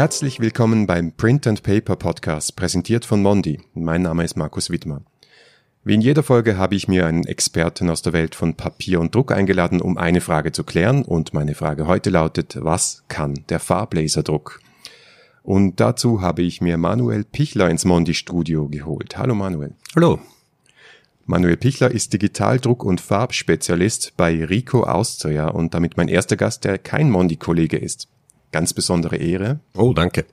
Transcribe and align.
Herzlich 0.00 0.40
willkommen 0.40 0.86
beim 0.86 1.12
Print 1.12 1.46
and 1.46 1.62
Paper 1.62 1.94
Podcast, 1.94 2.56
präsentiert 2.56 3.04
von 3.04 3.20
Mondi. 3.20 3.60
Mein 3.74 4.00
Name 4.00 4.24
ist 4.24 4.34
Markus 4.34 4.70
Wittmer. 4.70 5.02
Wie 5.84 5.92
in 5.92 6.00
jeder 6.00 6.22
Folge 6.22 6.56
habe 6.56 6.74
ich 6.74 6.88
mir 6.88 7.06
einen 7.06 7.24
Experten 7.24 7.90
aus 7.90 8.00
der 8.00 8.14
Welt 8.14 8.34
von 8.34 8.54
Papier 8.54 8.98
und 8.98 9.14
Druck 9.14 9.30
eingeladen, 9.30 9.82
um 9.82 9.98
eine 9.98 10.22
Frage 10.22 10.52
zu 10.52 10.64
klären. 10.64 11.04
Und 11.04 11.34
meine 11.34 11.54
Frage 11.54 11.86
heute 11.86 12.08
lautet, 12.08 12.56
was 12.62 13.02
kann 13.08 13.44
der 13.50 13.60
Farblaserdruck? 13.60 14.60
Und 15.42 15.80
dazu 15.80 16.22
habe 16.22 16.40
ich 16.40 16.62
mir 16.62 16.78
Manuel 16.78 17.24
Pichler 17.24 17.68
ins 17.68 17.84
Mondi 17.84 18.14
Studio 18.14 18.70
geholt. 18.70 19.18
Hallo 19.18 19.34
Manuel. 19.34 19.74
Hallo. 19.94 20.18
Manuel 21.26 21.58
Pichler 21.58 21.90
ist 21.90 22.14
Digitaldruck- 22.14 22.84
und 22.84 23.02
Farbspezialist 23.02 24.14
bei 24.16 24.46
Rico 24.46 24.84
Austria 24.84 25.48
und 25.48 25.74
damit 25.74 25.98
mein 25.98 26.08
erster 26.08 26.38
Gast, 26.38 26.64
der 26.64 26.78
kein 26.78 27.10
Mondi-Kollege 27.10 27.76
ist 27.76 28.08
ganz 28.52 28.74
besondere 28.74 29.16
Ehre. 29.16 29.60
Oh, 29.76 29.92
danke. 29.92 30.26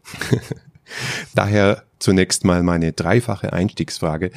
Daher 1.36 1.84
zunächst 2.00 2.46
mal 2.46 2.64
meine 2.64 2.94
dreifache 2.94 3.54
Einstiegsfrage. 3.54 4.32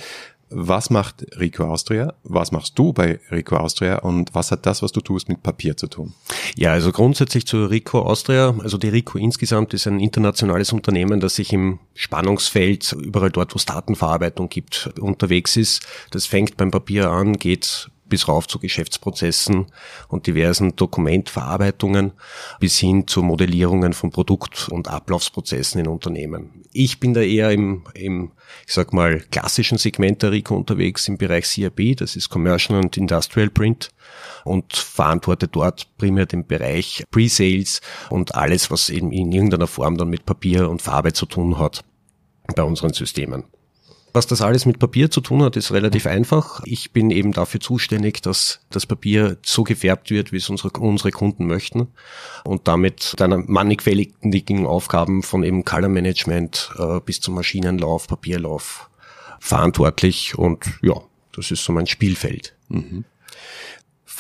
Was 0.52 0.90
macht 0.90 1.24
Rico 1.38 1.64
Austria? 1.64 2.12
Was 2.24 2.50
machst 2.50 2.76
du 2.76 2.92
bei 2.92 3.20
Rico 3.30 3.56
Austria? 3.56 4.00
Und 4.00 4.34
was 4.34 4.50
hat 4.50 4.66
das, 4.66 4.82
was 4.82 4.90
du 4.90 5.00
tust, 5.00 5.28
mit 5.28 5.44
Papier 5.44 5.76
zu 5.76 5.86
tun? 5.86 6.12
Ja, 6.56 6.72
also 6.72 6.90
grundsätzlich 6.90 7.46
zu 7.46 7.66
Rico 7.66 8.00
Austria. 8.00 8.52
Also 8.58 8.76
die 8.76 8.88
Rico 8.88 9.16
insgesamt 9.16 9.74
ist 9.74 9.86
ein 9.86 10.00
internationales 10.00 10.72
Unternehmen, 10.72 11.20
das 11.20 11.36
sich 11.36 11.52
im 11.52 11.78
Spannungsfeld 11.94 12.96
überall 13.00 13.30
dort, 13.30 13.54
wo 13.54 13.58
es 13.58 13.64
Datenverarbeitung 13.64 14.48
gibt, 14.48 14.90
unterwegs 14.98 15.56
ist. 15.56 15.86
Das 16.10 16.26
fängt 16.26 16.56
beim 16.56 16.72
Papier 16.72 17.10
an, 17.10 17.34
geht 17.34 17.88
bis 18.10 18.28
rauf 18.28 18.46
zu 18.46 18.58
Geschäftsprozessen 18.58 19.66
und 20.08 20.26
diversen 20.26 20.76
Dokumentverarbeitungen 20.76 22.12
bis 22.58 22.78
hin 22.78 23.06
zu 23.06 23.22
Modellierungen 23.22 23.94
von 23.94 24.10
Produkt- 24.10 24.68
und 24.68 24.88
Ablaufsprozessen 24.88 25.80
in 25.80 25.88
Unternehmen. 25.88 26.62
Ich 26.74 27.00
bin 27.00 27.14
da 27.14 27.22
eher 27.22 27.50
im, 27.50 27.84
im, 27.94 28.32
ich 28.66 28.74
sag 28.74 28.92
mal, 28.92 29.20
klassischen 29.30 29.78
Segment 29.78 30.22
der 30.22 30.32
RICO 30.32 30.54
unterwegs 30.54 31.08
im 31.08 31.16
Bereich 31.16 31.46
CRB, 31.46 31.96
das 31.96 32.16
ist 32.16 32.28
Commercial 32.28 32.78
and 32.78 32.96
Industrial 32.98 33.48
Print 33.48 33.90
und 34.44 34.74
verantworte 34.74 35.48
dort 35.48 35.96
primär 35.96 36.26
den 36.26 36.46
Bereich 36.46 37.04
Pre-Sales 37.10 37.80
und 38.10 38.34
alles, 38.34 38.70
was 38.70 38.90
eben 38.90 39.12
in 39.12 39.32
irgendeiner 39.32 39.66
Form 39.66 39.96
dann 39.96 40.10
mit 40.10 40.26
Papier 40.26 40.68
und 40.68 40.82
Farbe 40.82 41.12
zu 41.12 41.24
tun 41.26 41.58
hat 41.58 41.82
bei 42.54 42.62
unseren 42.62 42.92
Systemen. 42.92 43.44
Was 44.12 44.26
das 44.26 44.40
alles 44.40 44.66
mit 44.66 44.78
Papier 44.78 45.10
zu 45.10 45.20
tun 45.20 45.42
hat, 45.42 45.56
ist 45.56 45.72
relativ 45.72 46.06
einfach. 46.06 46.62
Ich 46.64 46.92
bin 46.92 47.10
eben 47.10 47.32
dafür 47.32 47.60
zuständig, 47.60 48.22
dass 48.22 48.60
das 48.70 48.86
Papier 48.86 49.38
so 49.44 49.62
gefärbt 49.62 50.10
wird, 50.10 50.32
wie 50.32 50.38
es 50.38 50.48
unsere, 50.48 50.70
unsere 50.80 51.10
Kunden 51.10 51.46
möchten 51.46 51.88
und 52.44 52.66
damit 52.66 53.14
dann 53.18 53.44
mannigfältigen 53.46 54.66
Aufgaben 54.66 55.22
von 55.22 55.44
eben 55.44 55.64
Color 55.64 55.88
Management 55.88 56.70
äh, 56.78 57.00
bis 57.00 57.20
zum 57.20 57.34
Maschinenlauf, 57.34 58.08
Papierlauf 58.08 58.90
verantwortlich 59.38 60.36
und 60.36 60.64
ja, 60.82 61.00
das 61.32 61.50
ist 61.50 61.64
so 61.64 61.72
mein 61.72 61.86
Spielfeld. 61.86 62.54
Mhm. 62.68 63.04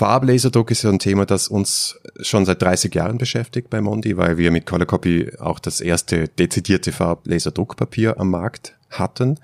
Farblaserdruck 0.00 0.70
ist 0.70 0.82
ja 0.82 0.88
ein 0.88 0.98
Thema, 0.98 1.26
das 1.26 1.46
uns 1.46 2.00
schon 2.22 2.46
seit 2.46 2.62
30 2.62 2.94
Jahren 2.94 3.18
beschäftigt 3.18 3.68
bei 3.68 3.82
Mondi, 3.82 4.16
weil 4.16 4.38
wir 4.38 4.50
mit 4.50 4.64
Color 4.64 4.86
Copy 4.86 5.30
auch 5.38 5.58
das 5.58 5.82
erste 5.82 6.26
dezidierte 6.26 6.90
Farblaserdruckpapier 6.90 8.18
am 8.18 8.30
Markt 8.30 8.78
hatten. 8.88 9.38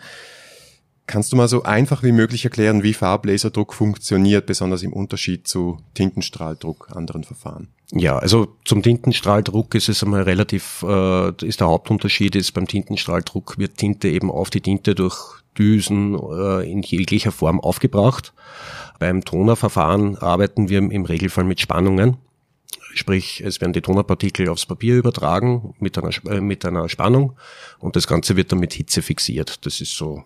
Kannst 1.06 1.30
du 1.30 1.36
mal 1.36 1.48
so 1.48 1.64
einfach 1.64 2.02
wie 2.02 2.12
möglich 2.12 2.45
erklären, 2.45 2.83
wie 2.83 2.95
Farblaserdruck 2.95 3.74
funktioniert, 3.74 4.46
besonders 4.46 4.83
im 4.83 4.95
Unterschied 4.95 5.46
zu 5.46 5.77
Tintenstrahldruck, 5.92 6.89
anderen 6.90 7.24
Verfahren? 7.24 7.68
Ja, 7.92 8.16
also 8.16 8.56
zum 8.64 8.83
Tintenstrahldruck 8.83 9.74
ist 9.74 9.90
es 9.90 10.02
einmal 10.02 10.22
relativ, 10.22 10.83
äh, 10.89 11.33
ist 11.45 11.61
der 11.61 11.68
Hauptunterschied 11.68 12.34
ist, 12.34 12.52
beim 12.52 12.66
Tintenstrahldruck 12.66 13.58
wird 13.58 13.77
Tinte 13.77 14.08
eben 14.08 14.30
auf 14.30 14.48
die 14.48 14.62
Tinte 14.62 14.95
durch 14.95 15.42
Düsen 15.58 16.14
äh, 16.14 16.70
in 16.70 16.80
jeglicher 16.80 17.30
Form 17.30 17.61
aufgebracht. 17.61 18.33
Beim 18.98 19.24
Tonerverfahren 19.24 20.17
arbeiten 20.18 20.68
wir 20.68 20.79
im 20.79 21.05
Regelfall 21.05 21.45
mit 21.45 21.61
Spannungen. 21.61 22.17
Sprich, 22.95 23.42
es 23.45 23.61
werden 23.61 23.74
die 23.74 23.83
Tonerpartikel 23.83 24.48
aufs 24.48 24.64
Papier 24.64 24.96
übertragen 24.96 25.74
mit 25.79 25.98
einer, 25.98 26.11
äh, 26.30 26.40
mit 26.40 26.64
einer 26.64 26.89
Spannung 26.89 27.34
und 27.79 27.95
das 27.95 28.07
Ganze 28.07 28.36
wird 28.36 28.52
dann 28.52 28.58
mit 28.58 28.73
Hitze 28.73 29.02
fixiert. 29.02 29.67
Das 29.67 29.80
ist 29.80 29.95
so 29.96 30.24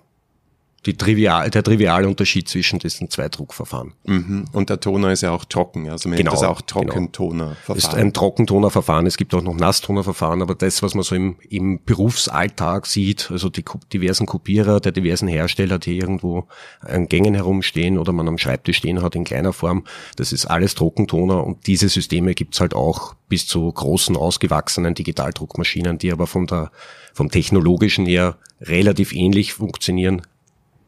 die 0.87 0.97
trivial, 0.97 1.51
der 1.51 1.63
triviale 1.63 2.09
Unterschied 2.09 2.49
zwischen 2.49 2.79
diesen 2.79 3.11
zwei 3.11 3.29
Druckverfahren. 3.29 3.93
Mhm. 4.07 4.47
Und 4.53 4.71
der 4.71 4.81
Toner 4.81 5.13
ist 5.13 5.21
ja 5.21 5.31
auch 5.31 5.45
trocken, 5.45 5.91
also 5.91 6.09
man 6.09 6.17
genau, 6.17 6.31
nennt 6.31 6.43
das 6.43 6.49
auch 6.49 6.63
genau. 6.67 6.85
Trockentonerverfahren. 6.85 7.77
Ist 7.79 7.95
ein 7.95 8.15
Trockentonerverfahren, 8.15 9.07
es 9.07 9.19
gibt 9.19 9.35
auch 9.35 9.43
noch 9.43 9.55
Nasstonerverfahren, 9.55 10.41
aber 10.41 10.55
das, 10.55 10.83
was 10.83 10.95
man 10.95 11.03
so 11.03 11.15
im, 11.15 11.37
im 11.51 11.85
Berufsalltag 11.85 12.87
sieht, 12.87 13.31
also 13.31 13.51
die 13.51 13.65
diversen 13.93 14.25
Kopierer 14.25 14.81
der 14.81 14.93
diversen 14.93 15.29
Hersteller, 15.29 15.79
die 15.79 15.99
irgendwo 15.99 16.47
an 16.81 17.09
Gängen 17.09 17.35
herumstehen 17.35 17.99
oder 17.99 18.13
man 18.13 18.27
am 18.27 18.39
Schreibtisch 18.39 18.79
stehen 18.79 19.03
hat 19.03 19.15
in 19.15 19.25
kleiner 19.25 19.53
Form, 19.53 19.85
das 20.17 20.33
ist 20.33 20.47
alles 20.47 20.75
Trockentoner 20.75 21.45
und 21.45 21.67
diese 21.67 21.91
Systeme 21.91 22.35
gibt's 22.35 22.59
halt 22.59 22.75
auch 22.75 23.15
bis 23.29 23.47
zu 23.47 23.71
großen, 23.71 24.17
ausgewachsenen 24.17 24.95
Digitaldruckmaschinen, 24.95 25.99
die 25.99 26.11
aber 26.11 26.27
von 26.27 26.47
der, 26.47 26.71
vom 27.13 27.31
technologischen 27.31 28.07
her 28.07 28.39
relativ 28.63 29.13
ähnlich 29.13 29.53
funktionieren 29.53 30.23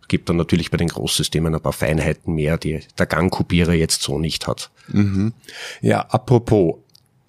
gibt 0.09 0.29
dann 0.29 0.37
natürlich 0.37 0.71
bei 0.71 0.77
den 0.77 0.89
Großsystemen 0.89 1.55
ein 1.55 1.61
paar 1.61 1.73
Feinheiten 1.73 2.35
mehr, 2.35 2.59
die 2.59 2.81
der 2.99 3.07
Gangkopierer 3.07 3.73
jetzt 3.73 4.03
so 4.03 4.19
nicht 4.19 4.47
hat. 4.47 4.71
Mhm. 4.89 5.33
Ja, 5.81 6.01
apropos, 6.01 6.77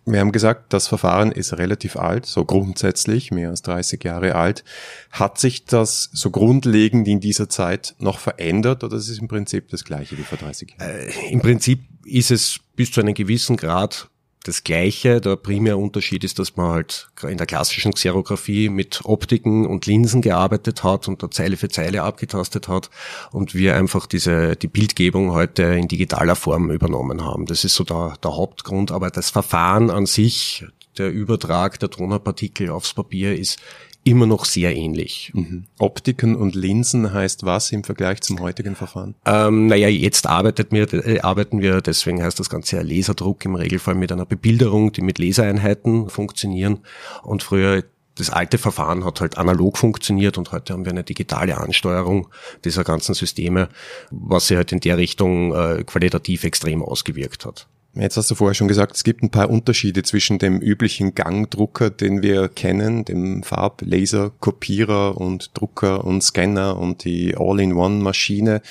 wir 0.05 0.19
haben 0.19 0.31
gesagt, 0.31 0.73
das 0.73 0.87
Verfahren 0.87 1.31
ist 1.31 1.57
relativ 1.57 1.95
alt, 1.95 2.25
so 2.25 2.43
grundsätzlich, 2.43 3.31
mehr 3.31 3.49
als 3.49 3.61
30 3.61 4.03
Jahre 4.03 4.35
alt. 4.35 4.63
Hat 5.11 5.39
sich 5.39 5.65
das 5.65 6.09
so 6.11 6.29
grundlegend 6.29 7.07
in 7.07 7.19
dieser 7.19 7.47
Zeit 7.47 7.95
noch 7.99 8.19
verändert 8.19 8.83
oder 8.83 8.97
ist 8.97 9.09
es 9.09 9.19
im 9.19 9.27
Prinzip 9.27 9.69
das 9.69 9.85
gleiche 9.85 10.17
wie 10.17 10.23
vor 10.23 10.37
30 10.37 10.75
Jahren? 10.77 10.91
Äh, 10.91 11.31
Im 11.31 11.41
Prinzip 11.41 11.83
ist 12.05 12.31
es 12.31 12.59
bis 12.75 12.91
zu 12.91 12.99
einem 12.99 13.13
gewissen 13.13 13.55
Grad 13.55 14.09
das 14.43 14.63
Gleiche. 14.63 15.21
Der 15.21 15.35
primäre 15.35 15.77
Unterschied 15.77 16.23
ist, 16.23 16.39
dass 16.39 16.55
man 16.55 16.71
halt 16.71 17.07
in 17.23 17.37
der 17.37 17.47
klassischen 17.47 17.93
Xerographie 17.93 18.69
mit 18.69 19.01
Optiken 19.03 19.65
und 19.65 19.85
Linsen 19.85 20.21
gearbeitet 20.21 20.83
hat 20.83 21.07
und 21.07 21.23
da 21.23 21.31
Zeile 21.31 21.57
für 21.57 21.69
Zeile 21.69 22.03
abgetastet 22.03 22.67
hat 22.67 22.89
und 23.31 23.55
wir 23.55 23.75
einfach 23.75 24.05
diese, 24.05 24.55
die 24.55 24.67
Bildgebung 24.67 25.31
heute 25.31 25.63
in 25.63 25.87
digitaler 25.87 26.35
Form 26.35 26.69
übernommen 26.71 27.23
haben. 27.23 27.45
Das 27.45 27.63
ist 27.63 27.75
so 27.75 27.83
der, 27.83 28.15
der 28.23 28.35
Hauptgrund, 28.35 28.91
aber 28.91 29.09
das 29.09 29.29
Verfahren 29.29 29.89
an 29.89 30.05
sich, 30.05 30.65
der 30.97 31.11
Übertrag 31.11 31.79
der 31.79 31.89
Tonerpartikel 31.89 32.69
aufs 32.69 32.93
Papier 32.93 33.37
ist 33.37 33.59
immer 34.03 34.25
noch 34.25 34.45
sehr 34.45 34.75
ähnlich. 34.75 35.31
Mhm. 35.33 35.65
Optiken 35.79 36.35
und 36.35 36.55
Linsen 36.55 37.13
heißt 37.13 37.45
was 37.45 37.71
im 37.71 37.83
Vergleich 37.83 38.21
zum 38.21 38.39
heutigen 38.39 38.75
Verfahren? 38.75 39.15
Ähm, 39.25 39.67
naja, 39.67 39.87
jetzt 39.87 40.27
arbeitet 40.27 40.71
wir, 40.71 40.93
äh, 40.93 41.21
arbeiten 41.21 41.61
wir, 41.61 41.81
deswegen 41.81 42.21
heißt 42.21 42.39
das 42.39 42.49
Ganze 42.49 42.77
ja 42.77 42.81
Laserdruck 42.81 43.45
im 43.45 43.55
Regelfall 43.55 43.95
mit 43.95 44.11
einer 44.11 44.25
Bebilderung, 44.25 44.91
die 44.91 45.01
mit 45.01 45.19
Lasereinheiten 45.19 46.09
funktionieren. 46.09 46.79
Und 47.23 47.43
früher 47.43 47.83
das 48.15 48.29
alte 48.29 48.57
Verfahren 48.57 49.05
hat 49.05 49.21
halt 49.21 49.37
analog 49.37 49.77
funktioniert 49.77 50.37
und 50.37 50.51
heute 50.51 50.73
haben 50.73 50.85
wir 50.85 50.91
eine 50.91 51.03
digitale 51.03 51.57
Ansteuerung 51.57 52.27
dieser 52.63 52.83
ganzen 52.83 53.15
Systeme, 53.15 53.69
was 54.11 54.47
sich 54.47 54.57
halt 54.57 54.71
in 54.71 54.79
der 54.79 54.97
Richtung 54.97 55.53
äh, 55.53 55.83
qualitativ 55.83 56.43
extrem 56.43 56.83
ausgewirkt 56.83 57.45
hat. 57.45 57.67
Jetzt 57.95 58.17
hast 58.17 58.31
du 58.31 58.35
vorher 58.35 58.55
schon 58.55 58.67
gesagt, 58.67 58.95
es 58.95 59.03
gibt 59.03 59.21
ein 59.21 59.29
paar 59.29 59.51
Unterschiede 59.51 60.01
zwischen 60.01 60.39
dem 60.39 60.59
üblichen 60.59 61.13
Gangdrucker, 61.13 61.91
den 61.91 62.23
wir 62.23 62.49
kennen, 62.49 63.05
dem 63.05 63.43
Farblaserkopierer 63.43 65.15
und 65.15 65.51
Drucker 65.53 66.03
und 66.03 66.23
Scanner 66.23 66.79
und 66.79 67.03
die 67.03 67.35
All-in-One-Maschine, 67.37 68.63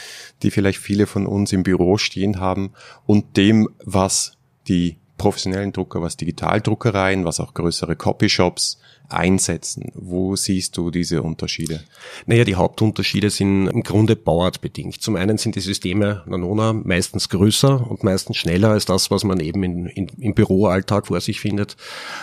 die 0.43 0.51
vielleicht 0.51 0.81
viele 0.81 1.07
von 1.07 1.27
uns 1.27 1.53
im 1.53 1.63
Büro 1.63 1.99
stehen 1.99 2.41
haben, 2.41 2.73
und 3.07 3.37
dem, 3.37 3.69
was 3.85 4.37
die 4.67 4.97
professionellen 5.19 5.73
Drucker, 5.73 6.03
was 6.03 6.17
Digitaldruckereien, 6.17 7.25
was 7.25 7.39
auch 7.39 7.55
größere 7.55 7.95
Copyshops 7.95 8.81
einsetzen. 9.09 9.93
Wo 9.95 10.37
siehst 10.37 10.77
du 10.77 10.91
diese 10.91 11.23
Unterschiede? 11.23 11.83
Naja, 12.27 12.45
die 12.45 12.55
Hauptunterschiede 12.55 13.31
sind 13.31 13.69
im 13.69 13.83
Grunde 13.83 14.17
bauartbedingt. 14.17 15.01
Zum 15.01 15.17
einen 15.17 15.39
sind 15.39 15.57
die 15.57 15.61
Systeme 15.61 16.23
Nanona 16.27 16.73
meistens 16.73 17.29
größer 17.29 17.91
und 17.91 18.05
meistens 18.05 18.39
schneller 18.39 18.71
als 18.71 18.87
das, 18.87 19.11
was 19.11 19.25
man 19.25 19.41
eben 19.41 19.63
in, 19.63 19.87
in, 19.87 20.07
im 20.19 20.35
Büroalltag 20.35 21.09
vor 21.09 21.21
sich 21.21 21.41
findet. 21.41 21.77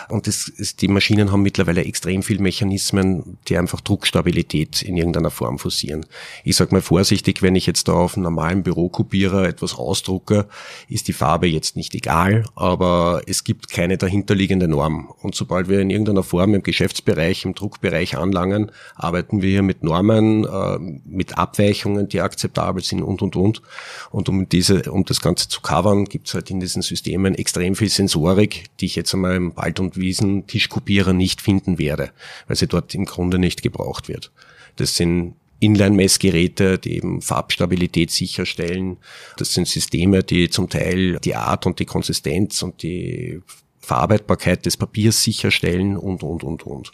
Und 0.08 0.26
das 0.26 0.48
ist, 0.48 0.82
die 0.82 0.88
Maschinen 0.88 1.32
haben 1.32 1.42
mittlerweile 1.42 1.84
extrem 1.84 2.22
viel 2.22 2.40
Mechanismen, 2.40 3.38
die 3.48 3.56
einfach 3.56 3.80
Druckstabilität 3.80 4.82
in 4.82 4.96
irgendeiner 4.96 5.30
Form 5.30 5.58
forcieren. 5.58 6.06
Ich 6.44 6.56
sage 6.56 6.74
mal 6.74 6.82
vorsichtig, 6.82 7.42
wenn 7.42 7.54
ich 7.54 7.66
jetzt 7.66 7.88
da 7.88 7.92
auf 7.92 8.16
einem 8.16 8.24
normalen 8.24 8.62
Bürokopierer 8.62 9.44
etwas 9.48 9.74
ausdrucke, 9.74 10.48
ist 10.88 11.08
die 11.08 11.12
Farbe 11.12 11.46
jetzt 11.46 11.76
nicht 11.76 11.94
egal, 11.94 12.44
aber 12.54 12.80
aber 12.80 13.22
es 13.26 13.44
gibt 13.44 13.68
keine 13.68 13.98
dahinterliegende 13.98 14.66
Norm. 14.66 15.12
Und 15.22 15.34
sobald 15.34 15.68
wir 15.68 15.80
in 15.80 15.90
irgendeiner 15.90 16.22
Form 16.22 16.54
im 16.54 16.62
Geschäftsbereich, 16.70 17.44
im 17.44 17.54
Druckbereich 17.54 18.16
anlangen, 18.16 18.70
arbeiten 18.94 19.42
wir 19.42 19.50
hier 19.50 19.62
mit 19.62 19.82
Normen, 19.82 20.44
äh, 20.44 20.78
mit 21.04 21.36
Abweichungen, 21.36 22.08
die 22.08 22.20
akzeptabel 22.20 22.82
sind 22.82 23.02
und, 23.02 23.22
und, 23.22 23.36
und. 23.36 23.62
Und 24.10 24.28
um 24.28 24.48
diese, 24.48 24.90
um 24.92 25.04
das 25.04 25.20
Ganze 25.20 25.48
zu 25.48 25.60
covern, 25.60 26.04
gibt 26.04 26.28
es 26.28 26.34
halt 26.34 26.50
in 26.50 26.60
diesen 26.60 26.82
Systemen 26.82 27.34
extrem 27.34 27.74
viel 27.74 27.88
Sensorik, 27.88 28.66
die 28.78 28.86
ich 28.86 28.96
jetzt 28.96 29.12
einmal 29.14 29.36
im 29.36 29.56
Wald- 29.56 29.80
und 29.80 29.96
Wiesen-Tischkopierer 29.96 31.12
nicht 31.12 31.40
finden 31.40 31.78
werde, 31.78 32.10
weil 32.46 32.56
sie 32.56 32.68
dort 32.68 32.94
im 32.94 33.04
Grunde 33.04 33.38
nicht 33.38 33.62
gebraucht 33.62 34.08
wird. 34.08 34.30
Das 34.76 34.96
sind 34.96 35.34
Inline-Messgeräte, 35.60 36.78
die 36.78 36.96
eben 36.96 37.20
Farbstabilität 37.20 38.10
sicherstellen. 38.10 38.96
Das 39.36 39.52
sind 39.52 39.68
Systeme, 39.68 40.22
die 40.22 40.48
zum 40.48 40.68
Teil 40.68 41.18
die 41.20 41.34
Art 41.34 41.66
und 41.66 41.78
die 41.78 41.84
Konsistenz 41.84 42.62
und 42.62 42.82
die 42.82 43.42
Verarbeitbarkeit 43.90 44.66
des 44.66 44.76
Papiers 44.76 45.20
sicherstellen 45.24 45.96
und, 45.96 46.22
und, 46.22 46.44
und, 46.44 46.62
und. 46.62 46.92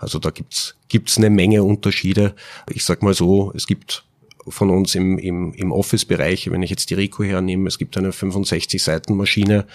Also 0.00 0.18
da 0.18 0.30
gibt's 0.30 0.74
gibt's 0.88 1.16
eine 1.16 1.30
Menge 1.30 1.62
Unterschiede. 1.62 2.34
Ich 2.68 2.84
sag 2.84 3.00
mal 3.04 3.14
so, 3.14 3.52
es 3.54 3.68
gibt 3.68 4.04
von 4.48 4.70
uns 4.70 4.96
im, 4.96 5.18
im, 5.18 5.52
im 5.52 5.70
Office-Bereich, 5.70 6.50
wenn 6.50 6.64
ich 6.64 6.70
jetzt 6.70 6.90
die 6.90 6.94
Rico 6.94 7.22
hernehme, 7.22 7.68
es 7.68 7.78
gibt 7.78 7.96
eine 7.96 8.10
65 8.10 8.82
Seiten 8.82 9.14
Maschine, 9.14 9.66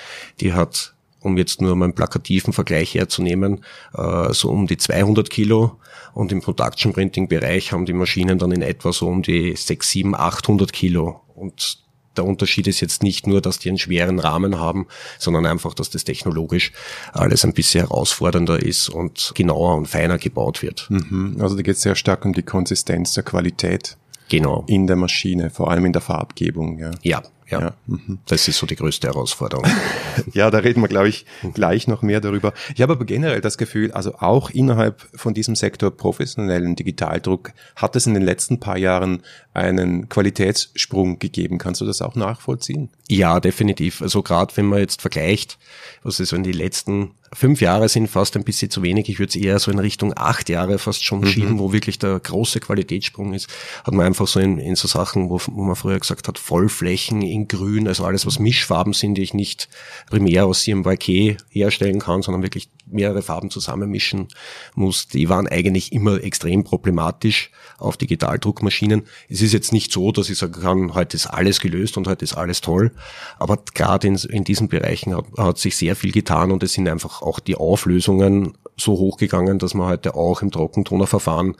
die 0.41 0.51
hat 0.51 0.93
um 1.21 1.37
jetzt 1.37 1.61
nur 1.61 1.73
mal 1.77 1.85
einen 1.85 1.95
plakativen 1.95 2.51
Vergleich 2.51 2.93
herzunehmen, 2.95 3.63
äh, 3.93 4.33
so 4.33 4.49
um 4.49 4.67
die 4.67 4.77
200 4.77 5.29
Kilo 5.29 5.79
und 6.13 6.33
im 6.33 6.41
Production 6.41 6.91
Printing 6.91 7.29
Bereich 7.29 7.71
haben 7.71 7.85
die 7.85 7.93
Maschinen 7.93 8.39
dann 8.39 8.51
in 8.51 8.61
etwa 8.61 8.91
so 8.91 9.07
um 9.07 9.21
die 9.21 9.55
6, 9.55 9.89
7, 9.89 10.15
800 10.15 10.73
Kilo 10.73 11.21
und 11.33 11.86
der 12.17 12.25
Unterschied 12.25 12.67
ist 12.67 12.81
jetzt 12.81 13.03
nicht 13.03 13.27
nur, 13.27 13.41
dass 13.41 13.59
die 13.59 13.69
einen 13.69 13.77
schweren 13.77 14.19
Rahmen 14.19 14.59
haben, 14.59 14.87
sondern 15.19 15.45
einfach, 15.45 15.73
dass 15.73 15.89
das 15.89 16.03
technologisch 16.03 16.71
alles 17.13 17.45
ein 17.45 17.53
bisschen 17.53 17.81
herausfordernder 17.81 18.61
ist 18.61 18.89
und 18.89 19.31
genauer 19.35 19.75
und 19.75 19.87
feiner 19.87 20.17
gebaut 20.17 20.61
wird. 20.61 20.87
Mhm. 20.89 21.37
Also 21.39 21.55
da 21.55 21.61
geht 21.61 21.75
es 21.75 21.81
sehr 21.81 21.95
stark 21.95 22.25
um 22.25 22.33
die 22.33 22.43
Konsistenz 22.43 23.13
der 23.13 23.23
Qualität. 23.23 23.97
Genau. 24.29 24.65
In 24.67 24.87
der 24.87 24.97
Maschine, 24.97 25.49
vor 25.49 25.71
allem 25.71 25.85
in 25.85 25.93
der 25.93 26.01
Farbgebung. 26.01 26.79
Ja, 26.79 26.91
ja, 27.01 27.23
ja. 27.49 27.61
ja. 27.61 27.73
Mhm. 27.87 28.19
Das 28.27 28.47
ist 28.47 28.57
so 28.57 28.65
die 28.65 28.75
größte 28.75 29.07
Herausforderung. 29.07 29.65
ja, 30.33 30.51
da 30.51 30.59
reden 30.59 30.81
wir, 30.81 30.87
glaube 30.87 31.09
ich, 31.09 31.25
gleich 31.53 31.87
noch 31.87 32.01
mehr 32.01 32.21
darüber. 32.21 32.53
Ich 32.75 32.81
habe 32.81 32.93
aber 32.93 33.05
generell 33.05 33.41
das 33.41 33.57
Gefühl, 33.57 33.91
also 33.91 34.15
auch 34.15 34.49
innerhalb 34.49 35.07
von 35.15 35.33
diesem 35.33 35.55
Sektor 35.55 35.91
professionellen 35.91 36.75
Digitaldruck 36.75 37.51
hat 37.75 37.95
es 37.95 38.05
in 38.05 38.13
den 38.13 38.23
letzten 38.23 38.59
paar 38.59 38.77
Jahren 38.77 39.23
einen 39.53 40.09
Qualitätssprung 40.09 41.19
gegeben. 41.19 41.57
Kannst 41.57 41.81
du 41.81 41.85
das 41.85 42.01
auch 42.01 42.15
nachvollziehen? 42.15 42.89
Ja, 43.07 43.39
definitiv. 43.39 44.01
Also 44.01 44.21
gerade 44.21 44.55
wenn 44.57 44.65
man 44.65 44.79
jetzt 44.79 45.01
vergleicht, 45.01 45.57
was 46.03 46.19
ist 46.19 46.29
so 46.29 46.35
in 46.35 46.43
die 46.43 46.51
letzten 46.51 47.11
fünf 47.33 47.61
Jahre 47.61 47.89
sind 47.89 48.07
fast 48.07 48.35
ein 48.35 48.43
bisschen 48.43 48.69
zu 48.69 48.83
wenig. 48.83 49.09
Ich 49.09 49.19
würde 49.19 49.29
es 49.29 49.35
eher 49.35 49.59
so 49.59 49.71
in 49.71 49.79
Richtung 49.79 50.13
acht 50.15 50.49
Jahre 50.49 50.79
fast 50.79 51.03
schon 51.03 51.21
mhm. 51.21 51.27
schieben, 51.27 51.59
wo 51.59 51.73
wirklich 51.73 51.99
der 51.99 52.19
große 52.19 52.59
Qualitätssprung 52.59 53.33
ist. 53.33 53.49
Hat 53.83 53.93
man 53.93 54.05
einfach 54.05 54.27
so 54.27 54.39
in, 54.39 54.57
in 54.57 54.75
so 54.75 54.87
Sachen, 54.87 55.29
wo, 55.29 55.39
wo 55.47 55.63
man 55.63 55.75
früher 55.75 55.99
gesagt 55.99 56.27
hat, 56.27 56.37
Vollflächen 56.37 57.21
in 57.37 57.47
Grün, 57.47 57.87
also 57.87 58.03
alles, 58.03 58.25
was 58.25 58.39
Mischfarben 58.39 58.93
sind, 58.93 59.15
die 59.15 59.21
ich 59.21 59.33
nicht 59.33 59.69
primär 60.09 60.45
aus 60.45 60.63
CMYK 60.63 61.37
herstellen 61.49 61.99
kann, 61.99 62.21
sondern 62.21 62.43
wirklich 62.43 62.69
mehrere 62.85 63.21
Farben 63.21 63.49
zusammenmischen 63.49 64.27
muss, 64.75 65.07
die 65.07 65.29
waren 65.29 65.47
eigentlich 65.47 65.91
immer 65.91 66.23
extrem 66.23 66.63
problematisch 66.63 67.51
auf 67.77 67.97
Digitaldruckmaschinen. 67.97 69.03
Es 69.29 69.41
ist 69.41 69.53
jetzt 69.53 69.73
nicht 69.73 69.91
so, 69.91 70.11
dass 70.11 70.29
ich 70.29 70.37
sagen 70.37 70.61
kann, 70.61 70.93
heute 70.93 71.15
ist 71.15 71.27
alles 71.27 71.59
gelöst 71.59 71.97
und 71.97 72.07
heute 72.07 72.25
ist 72.25 72.33
alles 72.33 72.61
toll, 72.61 72.91
aber 73.39 73.59
gerade 73.73 74.07
in, 74.07 74.15
in 74.15 74.43
diesen 74.43 74.67
Bereichen 74.67 75.15
hat, 75.15 75.25
hat 75.37 75.57
sich 75.57 75.75
sehr 75.77 75.95
viel 75.95 76.11
getan 76.11 76.51
und 76.51 76.63
es 76.63 76.73
sind 76.73 76.87
einfach 76.87 77.21
auch 77.21 77.39
die 77.39 77.55
Auflösungen 77.55 78.57
so 78.77 78.93
hochgegangen, 78.93 79.59
dass 79.59 79.73
man 79.73 79.87
heute 79.87 80.15
auch 80.15 80.41
im 80.41 80.51
Trockentonerverfahren 80.51 81.55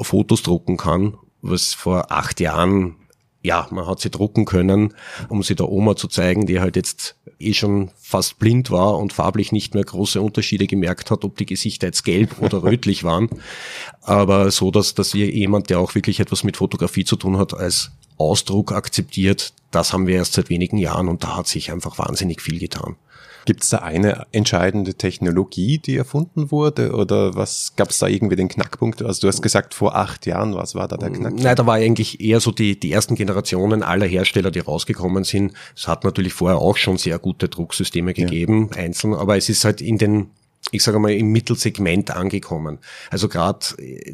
Fotos 0.00 0.42
drucken 0.42 0.76
kann, 0.76 1.16
was 1.42 1.74
vor 1.74 2.10
acht 2.12 2.40
Jahren 2.40 2.96
ja, 3.42 3.66
man 3.70 3.86
hat 3.86 4.00
sie 4.00 4.10
drucken 4.10 4.44
können, 4.44 4.94
um 5.28 5.42
sie 5.42 5.54
der 5.54 5.70
Oma 5.70 5.96
zu 5.96 6.08
zeigen, 6.08 6.46
die 6.46 6.60
halt 6.60 6.76
jetzt 6.76 7.16
eh 7.38 7.54
schon 7.54 7.90
fast 7.96 8.38
blind 8.38 8.70
war 8.70 8.98
und 8.98 9.12
farblich 9.12 9.50
nicht 9.50 9.74
mehr 9.74 9.84
große 9.84 10.20
Unterschiede 10.20 10.66
gemerkt 10.66 11.10
hat, 11.10 11.24
ob 11.24 11.36
die 11.38 11.46
Gesichter 11.46 11.86
jetzt 11.86 12.04
gelb 12.04 12.40
oder 12.40 12.62
rötlich 12.62 13.02
waren. 13.02 13.30
Aber 14.02 14.50
so, 14.50 14.70
dass, 14.70 14.94
dass 14.94 15.14
wir 15.14 15.30
jemand, 15.30 15.70
der 15.70 15.78
auch 15.80 15.94
wirklich 15.94 16.20
etwas 16.20 16.44
mit 16.44 16.58
Fotografie 16.58 17.04
zu 17.04 17.16
tun 17.16 17.38
hat, 17.38 17.54
als 17.54 17.92
Ausdruck 18.20 18.72
akzeptiert, 18.72 19.52
das 19.70 19.92
haben 19.92 20.06
wir 20.06 20.16
erst 20.16 20.34
seit 20.34 20.50
wenigen 20.50 20.78
Jahren 20.78 21.08
und 21.08 21.24
da 21.24 21.36
hat 21.36 21.46
sich 21.46 21.72
einfach 21.72 21.98
wahnsinnig 21.98 22.40
viel 22.40 22.58
getan. 22.58 22.96
Gibt 23.46 23.62
es 23.62 23.70
da 23.70 23.78
eine 23.78 24.26
entscheidende 24.32 24.94
Technologie, 24.94 25.78
die 25.78 25.96
erfunden 25.96 26.50
wurde 26.50 26.92
oder 26.92 27.34
was 27.34 27.72
gab 27.74 27.90
es 27.90 27.98
da 27.98 28.06
irgendwie 28.06 28.36
den 28.36 28.48
Knackpunkt? 28.48 29.02
Also 29.02 29.22
du 29.22 29.28
hast 29.28 29.40
gesagt 29.40 29.72
vor 29.72 29.96
acht 29.96 30.26
Jahren, 30.26 30.54
was 30.54 30.74
war 30.74 30.88
da 30.88 30.96
der 30.96 31.10
Knackpunkt? 31.10 31.42
Nein, 31.42 31.56
da 31.56 31.66
war 31.66 31.76
eigentlich 31.76 32.20
eher 32.20 32.40
so 32.40 32.50
die, 32.50 32.78
die 32.78 32.92
ersten 32.92 33.14
Generationen 33.14 33.82
aller 33.82 34.06
Hersteller, 34.06 34.50
die 34.50 34.60
rausgekommen 34.60 35.24
sind. 35.24 35.54
Es 35.74 35.88
hat 35.88 36.04
natürlich 36.04 36.34
vorher 36.34 36.58
auch 36.58 36.76
schon 36.76 36.98
sehr 36.98 37.18
gute 37.18 37.48
Drucksysteme 37.48 38.12
gegeben, 38.12 38.68
ja. 38.74 38.82
einzeln, 38.82 39.14
aber 39.14 39.36
es 39.36 39.48
ist 39.48 39.64
halt 39.64 39.80
in 39.80 39.96
den 39.96 40.30
ich 40.70 40.82
sage 40.82 40.98
mal, 40.98 41.12
im 41.12 41.32
Mittelsegment 41.32 42.10
angekommen. 42.10 42.78
Also 43.10 43.28
gerade 43.28 43.58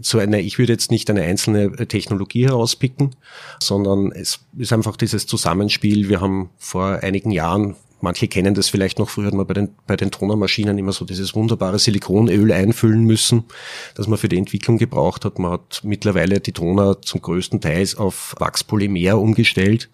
zu 0.02 0.18
einer, 0.18 0.38
ich 0.38 0.58
würde 0.58 0.72
jetzt 0.72 0.90
nicht 0.90 1.08
eine 1.10 1.22
einzelne 1.22 1.70
Technologie 1.88 2.46
herauspicken, 2.46 3.14
sondern 3.60 4.12
es 4.12 4.40
ist 4.56 4.72
einfach 4.72 4.96
dieses 4.96 5.26
Zusammenspiel. 5.26 6.08
Wir 6.08 6.20
haben 6.20 6.50
vor 6.58 7.00
einigen 7.02 7.30
Jahren 7.30 7.76
Manche 8.02 8.28
kennen 8.28 8.54
das 8.54 8.68
vielleicht 8.68 8.98
noch, 8.98 9.08
früher 9.08 9.28
hat 9.28 9.34
man 9.34 9.46
bei 9.46 9.54
den, 9.54 9.70
bei 9.86 9.96
den 9.96 10.10
Tonermaschinen 10.10 10.76
immer 10.76 10.92
so 10.92 11.06
dieses 11.06 11.34
wunderbare 11.34 11.78
Silikonöl 11.78 12.52
einfüllen 12.52 13.04
müssen, 13.04 13.44
das 13.94 14.06
man 14.06 14.18
für 14.18 14.28
die 14.28 14.36
Entwicklung 14.36 14.76
gebraucht 14.76 15.24
hat. 15.24 15.38
Man 15.38 15.52
hat 15.52 15.80
mittlerweile 15.82 16.40
die 16.40 16.52
Toner 16.52 17.00
zum 17.00 17.22
größten 17.22 17.62
Teil 17.62 17.86
auf 17.96 18.34
Wachspolymer 18.38 19.18
umgestellt. 19.18 19.88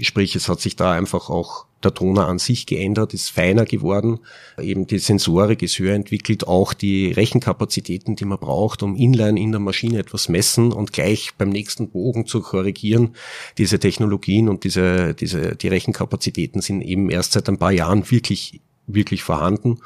Sprich, 0.00 0.36
es 0.36 0.48
hat 0.48 0.60
sich 0.60 0.76
da 0.76 0.92
einfach 0.92 1.30
auch 1.30 1.64
der 1.82 1.94
Toner 1.94 2.26
an 2.26 2.38
sich 2.38 2.66
geändert, 2.66 3.14
ist 3.14 3.30
feiner 3.30 3.64
geworden. 3.64 4.20
Eben 4.60 4.86
die 4.86 4.98
Sensorik 4.98 5.62
ist 5.62 5.78
höher 5.78 5.94
entwickelt, 5.94 6.46
auch 6.46 6.74
die 6.74 7.12
Rechenkapazitäten, 7.12 8.16
die 8.16 8.24
man 8.24 8.38
braucht, 8.38 8.82
um 8.82 8.96
inline 8.96 9.40
in 9.40 9.52
der 9.52 9.60
Maschine 9.60 9.98
etwas 9.98 10.28
messen 10.28 10.72
und 10.72 10.92
gleich 10.92 11.30
beim 11.38 11.50
nächsten 11.50 11.90
Bogen 11.90 12.26
zu 12.26 12.40
korrigieren. 12.40 13.14
Diese 13.58 13.78
Technologien 13.78 14.48
und 14.48 14.64
diese, 14.64 15.14
diese, 15.14 15.56
die 15.56 15.68
Rechenkapazitäten 15.68 16.60
sind 16.60 16.82
eben 16.82 17.10
erst 17.10 17.32
seit 17.32 17.48
ein 17.48 17.58
paar 17.58 17.72
Jahren 17.72 18.10
wirklich, 18.10 18.60
wirklich 18.88 19.22
vorhanden 19.22 19.78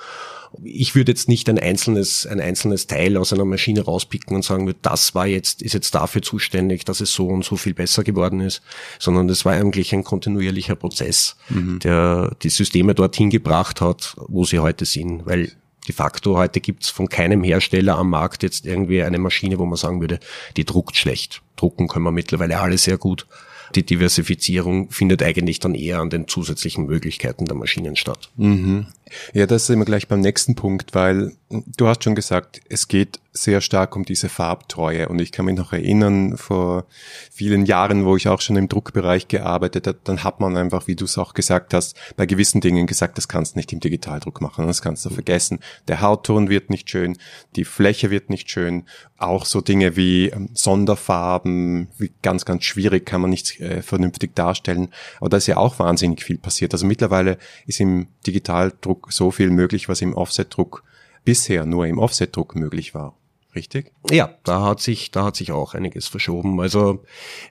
ich 0.63 0.95
würde 0.95 1.13
jetzt 1.13 1.29
nicht 1.29 1.49
ein 1.49 1.59
einzelnes, 1.59 2.27
ein 2.27 2.41
einzelnes 2.41 2.87
Teil 2.87 3.17
aus 3.17 3.33
einer 3.33 3.45
Maschine 3.45 3.83
rauspicken 3.83 4.37
und 4.37 4.45
sagen, 4.45 4.73
das 4.83 5.15
war 5.15 5.27
jetzt, 5.27 5.63
ist 5.63 5.73
jetzt 5.73 5.95
dafür 5.95 6.23
zuständig, 6.23 6.85
dass 6.85 7.01
es 7.01 7.13
so 7.13 7.29
und 7.29 7.45
so 7.45 7.57
viel 7.57 7.75
besser 7.75 8.05
geworden 8.05 8.41
ist, 8.41 8.63
sondern 8.99 9.29
das 9.29 9.45
war 9.45 9.53
eigentlich 9.53 9.93
ein 9.93 10.05
kontinuierlicher 10.05 10.77
Prozess, 10.77 11.37
mhm. 11.49 11.79
der 11.81 12.37
die 12.43 12.51
Systeme 12.51 12.95
dorthin 12.95 13.31
gebracht 13.31 13.81
hat, 13.81 14.15
wo 14.29 14.45
sie 14.45 14.59
heute 14.59 14.85
sind, 14.85 15.27
weil 15.27 15.53
de 15.89 15.95
facto 15.95 16.37
heute 16.37 16.61
gibt's 16.61 16.91
von 16.91 17.09
keinem 17.09 17.43
Hersteller 17.43 17.97
am 17.97 18.11
Markt 18.11 18.43
jetzt 18.43 18.67
irgendwie 18.67 19.03
eine 19.03 19.19
Maschine, 19.19 19.59
wo 19.59 19.67
man 19.67 19.77
sagen 19.77 20.01
würde, 20.01 20.21
die 20.57 20.65
druckt 20.65 20.97
schlecht. 20.97 21.43
Drucken 21.57 21.89
können 21.89 22.05
wir 22.05 22.13
mittlerweile 22.13 22.61
alle 22.61 22.79
sehr 22.79 22.99
gut 22.99 23.27
die 23.77 23.85
Diversifizierung 23.85 24.91
findet 24.91 25.23
eigentlich 25.23 25.59
dann 25.61 25.75
eher 25.75 26.01
an 26.01 26.11
den 26.11 26.29
zusätzlichen 26.29 26.87
Möglichkeiten 26.87 27.45
der 27.45 27.55
Maschinen 27.55 27.97
statt. 27.97 28.31
Mhm. 28.37 28.87
Ja, 29.33 29.47
das 29.47 29.67
sind 29.67 29.79
wir 29.79 29.85
gleich 29.85 30.09
beim 30.09 30.21
nächsten 30.21 30.55
Punkt, 30.55 30.95
weil 30.95 31.33
du 31.49 31.87
hast 31.87 32.05
schon 32.05 32.15
gesagt, 32.15 32.61
es 32.69 32.89
geht 32.89 33.21
sehr 33.33 33.61
stark 33.61 33.97
um 33.97 34.05
diese 34.05 34.29
Farbtreue. 34.29 35.09
Und 35.09 35.21
ich 35.21 35.33
kann 35.33 35.47
mich 35.47 35.57
noch 35.57 35.73
erinnern, 35.73 36.37
vor 36.37 36.85
vielen 37.31 37.65
Jahren, 37.65 38.05
wo 38.05 38.17
ich 38.17 38.29
auch 38.29 38.41
schon 38.41 38.57
im 38.57 38.69
Druckbereich 38.69 39.29
gearbeitet 39.29 39.87
habe, 39.87 39.99
dann 40.05 40.23
hat 40.23 40.41
man 40.41 40.57
einfach, 40.57 40.87
wie 40.87 40.97
du 40.97 41.07
es 41.07 41.17
auch 41.17 41.33
gesagt 41.33 41.73
hast, 41.73 41.97
bei 42.17 42.27
gewissen 42.27 42.61
Dingen 42.61 42.87
gesagt, 42.87 43.17
das 43.17 43.29
kannst 43.29 43.55
du 43.55 43.59
nicht 43.59 43.73
im 43.73 43.81
Digitaldruck 43.81 44.41
machen, 44.41 44.67
das 44.67 44.83
kannst 44.83 45.05
du 45.07 45.11
vergessen. 45.11 45.61
Der 45.89 46.03
Hautton 46.03 46.51
wird 46.51 46.69
nicht 46.69 46.91
schön, 46.91 47.17
die 47.57 47.65
Fläche 47.65 48.11
wird 48.11 48.29
nicht 48.29 48.51
schön, 48.51 48.85
auch 49.17 49.47
so 49.47 49.61
Dinge 49.61 49.97
wie 49.97 50.29
ähm, 50.29 50.51
Sonderfarben, 50.53 51.89
wie 51.97 52.13
ganz, 52.23 52.45
ganz 52.45 52.65
schwierig, 52.65 53.07
kann 53.07 53.21
man 53.21 53.31
nicht 53.31 53.61
äh, 53.61 53.81
vernünftig 53.81 54.35
darstellen. 54.35 54.89
Aber 55.21 55.31
da 55.31 55.37
ist 55.39 55.47
ja 55.47 55.57
auch 55.57 55.79
wahnsinnig 55.79 56.23
viel 56.23 56.39
passiert. 56.39 56.75
Also 56.75 56.87
mittlerweile 56.87 57.39
ist 57.67 57.81
im 57.81 58.09
Digitaldruck 58.27 59.02
so 59.11 59.31
viel 59.31 59.51
möglich, 59.51 59.89
was 59.89 60.01
im 60.03 60.15
Offsetdruck 60.15 60.85
bisher 61.25 61.67
nur 61.67 61.87
im 61.87 61.99
Offsetdruck 61.99 62.55
möglich 62.55 62.95
war. 62.95 63.15
Richtig? 63.55 63.93
Ja, 64.11 64.31
da 64.45 64.63
hat 64.63 64.81
sich, 64.81 65.11
da 65.11 65.25
hat 65.25 65.37
sich 65.37 65.53
auch 65.53 65.75
einiges 65.75 66.09
verschoben. 66.09 66.59
Also 66.61 67.05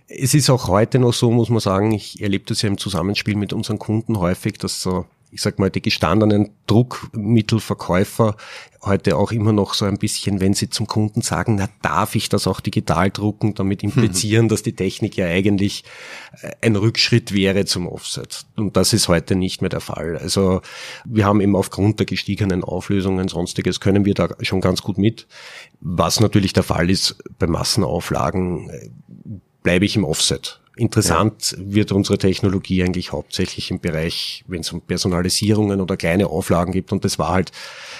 es 0.08 0.34
ist 0.34 0.50
auch 0.50 0.68
heute 0.68 0.98
noch 0.98 1.14
so, 1.14 1.30
muss 1.30 1.50
man 1.50 1.60
sagen, 1.60 1.92
ich 1.92 2.22
erlebe 2.22 2.46
das 2.48 2.64
ja 2.64 2.70
im 2.70 2.80
Zusammenspiel 2.80 3.36
mit 3.36 3.54
unseren 3.54 3.78
Kunden 3.78 4.18
häufig, 4.18 4.58
dass 4.58 4.82
so 4.82 5.06
ich 5.32 5.42
sag 5.42 5.60
mal, 5.60 5.70
die 5.70 5.82
gestandenen 5.82 6.50
Druckmittelverkäufer 6.68 8.36
heute 8.84 9.16
auch 9.16 9.32
immer 9.32 9.54
noch 9.54 9.74
so 9.74 9.86
ein 9.86 9.98
bisschen, 9.98 10.42
wenn 10.42 10.54
sie 10.54 10.70
zum 10.70 10.88
Kunden 10.88 11.22
sagen, 11.22 11.56
na, 11.56 11.70
darf 11.82 12.16
ich 12.16 12.30
das 12.30 12.48
auch 12.48 12.60
digital 12.60 13.12
drucken, 13.12 13.54
damit 13.54 13.84
implizieren, 13.84 14.46
mhm. 14.46 14.50
dass 14.50 14.64
die 14.64 14.76
Technik 14.76 15.16
ja 15.18 15.28
eigentlich 15.28 15.84
äh, 16.42 16.52
ein 16.62 16.76
Rückschritt 16.76 17.34
wäre 17.34 17.66
zum 17.66 17.88
Offset. 17.88 18.46
Und 18.56 18.76
das 18.76 18.94
ist 18.94 19.08
heute 19.08 19.36
nicht 19.36 19.62
mehr 19.62 19.70
der 19.70 19.82
Fall. 19.82 20.18
Also 20.18 20.62
wir 21.06 21.26
haben 21.26 21.42
eben 21.42 21.56
aufgrund 21.56 22.00
der 22.00 22.06
gestiegenen 22.06 22.64
Auflösungen 22.64 23.28
sonstiges 23.28 23.80
können 23.80 24.06
wir 24.06 24.14
da 24.14 24.30
schon 24.42 24.62
ganz 24.62 24.82
gut 24.82 24.98
mit. 24.98 25.28
Was 25.80 26.20
natürlich 26.20 26.54
der 26.54 26.64
Fall 26.64 26.90
ist 26.90 27.24
bei 27.40 27.48
Massenauflagen, 27.48 28.70
äh, 28.70 28.90
bleibe 29.64 29.86
ich 29.86 29.96
im 29.96 30.04
Offset. 30.04 30.61
Interessant 30.78 31.52
ja. 31.52 31.74
wird 31.74 31.92
unsere 31.92 32.18
Technologie 32.18 32.82
eigentlich 32.84 33.12
hauptsächlich 33.12 33.72
im 33.72 33.82
Bereich, 33.82 34.46
wenn 34.48 34.62
es 34.62 34.72
um 34.72 34.80
Personalisierungen 34.82 35.82
oder 35.82 35.98
kleine 35.98 36.28
Auflagen 36.28 36.72
gibt. 36.72 36.94
Und 36.94 37.04
das 37.04 37.20
war 37.20 37.30
halt 37.30 37.52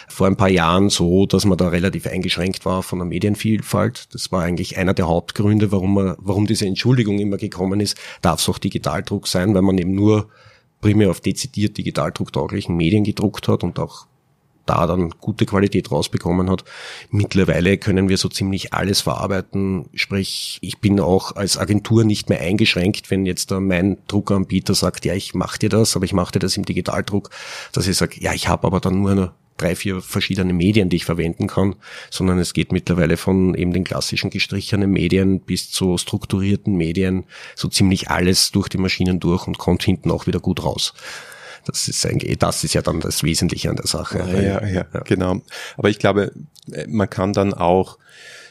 vor 0.08 0.28
ein 0.28 0.38
paar 0.38 0.50
Jahren 0.50 0.90
so, 0.90 1.26
dass 1.26 1.44
man 1.44 1.58
da 1.58 1.68
relativ 1.68 2.08
eingeschränkt 2.08 2.66
war 2.66 2.82
von 2.82 3.00
der 3.00 3.06
Medienvielfalt. 3.06 4.14
Das 4.14 4.32
war 4.32 4.44
eigentlich 4.44 4.78
einer 4.78 4.94
der 4.94 5.08
Hauptgründe, 5.08 5.72
warum 5.74 5.96
man, 5.96 6.16
warum 6.18 6.48
diese 6.48 6.66
Entschuldigung 6.66 7.20
immer 7.20 7.38
gekommen 7.38 7.82
ist. 7.82 7.98
Darf 8.22 8.40
es 8.40 8.48
auch 8.48 8.58
Digitaldruck 8.58 9.28
sein, 9.28 9.54
weil 9.54 9.64
man 9.64 9.78
eben 9.78 9.94
nur 9.94 10.30
primär 10.80 11.10
auf 11.10 11.20
dezidiert 11.20 11.78
digitaldrucktauglichen 11.78 12.76
Medien 12.76 13.04
gedruckt 13.04 13.50
hat 13.50 13.64
und 13.64 13.80
auch 13.80 14.08
da 14.72 14.88
dann 14.88 15.10
gute 15.20 15.46
Qualität 15.46 15.92
rausbekommen 15.92 16.50
hat. 16.50 16.64
Mittlerweile 17.10 17.78
können 17.78 18.10
wir 18.10 18.18
so 18.18 18.30
ziemlich 18.30 18.74
alles 18.74 19.02
verarbeiten. 19.02 19.90
Sprich, 19.94 20.60
ich 20.62 20.80
bin 20.80 21.00
auch 21.00 21.36
als 21.36 21.58
Agentur 21.58 22.04
nicht 22.04 22.30
mehr 22.30 22.40
eingeschränkt, 22.40 23.12
wenn 23.12 23.26
jetzt 23.26 23.52
da 23.52 23.60
mein 23.60 23.98
Druckanbieter 24.08 24.74
sagt, 24.74 25.06
ja, 25.06 25.14
ich 25.14 25.34
mache 25.34 25.60
dir 25.60 25.70
das, 25.70 25.96
aber 25.96 26.06
ich 26.06 26.14
mache 26.14 26.34
dir 26.34 26.40
das 26.40 26.58
im 26.58 26.66
Digitaldruck, 26.66 27.30
dass 27.74 27.88
ich 27.88 27.98
sage, 27.98 28.16
ja, 28.20 28.34
ich 28.34 28.48
habe 28.48 28.66
aber 28.68 28.80
dann 28.80 29.02
nur 29.02 29.12
eine 29.12 29.32
drei, 29.58 29.76
vier 29.76 30.02
verschiedene 30.02 30.54
Medien, 30.54 30.90
die 30.90 30.96
ich 30.96 31.06
verwenden 31.06 31.48
kann, 31.48 31.76
sondern 32.10 32.40
es 32.40 32.54
geht 32.54 32.72
mittlerweile 32.72 33.18
von 33.18 33.54
eben 33.54 33.74
den 33.74 33.84
klassischen 33.84 34.30
gestrichenen 34.30 34.90
Medien 34.90 35.42
bis 35.42 35.70
zu 35.70 35.98
strukturierten 35.98 36.76
Medien, 36.76 37.26
so 37.56 37.68
ziemlich 37.68 38.10
alles 38.10 38.52
durch 38.52 38.70
die 38.70 38.80
Maschinen 38.80 39.20
durch 39.20 39.48
und 39.48 39.58
kommt 39.58 39.84
hinten 39.84 40.10
auch 40.10 40.26
wieder 40.28 40.40
gut 40.40 40.64
raus. 40.64 40.94
Das 41.66 41.88
ist 41.88 42.06
eigentlich, 42.06 42.38
das 42.40 42.64
ist 42.64 42.74
ja 42.74 42.82
dann 42.82 43.00
das 43.00 43.24
Wesentliche 43.24 43.70
an 43.70 43.76
der 43.76 43.88
Sache. 43.88 44.20
Ja, 44.20 44.42
ja, 44.42 44.66
ja, 44.66 44.86
ja. 44.94 45.00
genau. 45.02 45.42
Aber 45.78 45.90
ich 45.90 46.00
glaube, 46.00 46.32
man 46.88 47.10
kann 47.10 47.34
dann 47.34 47.54
auch 47.54 47.98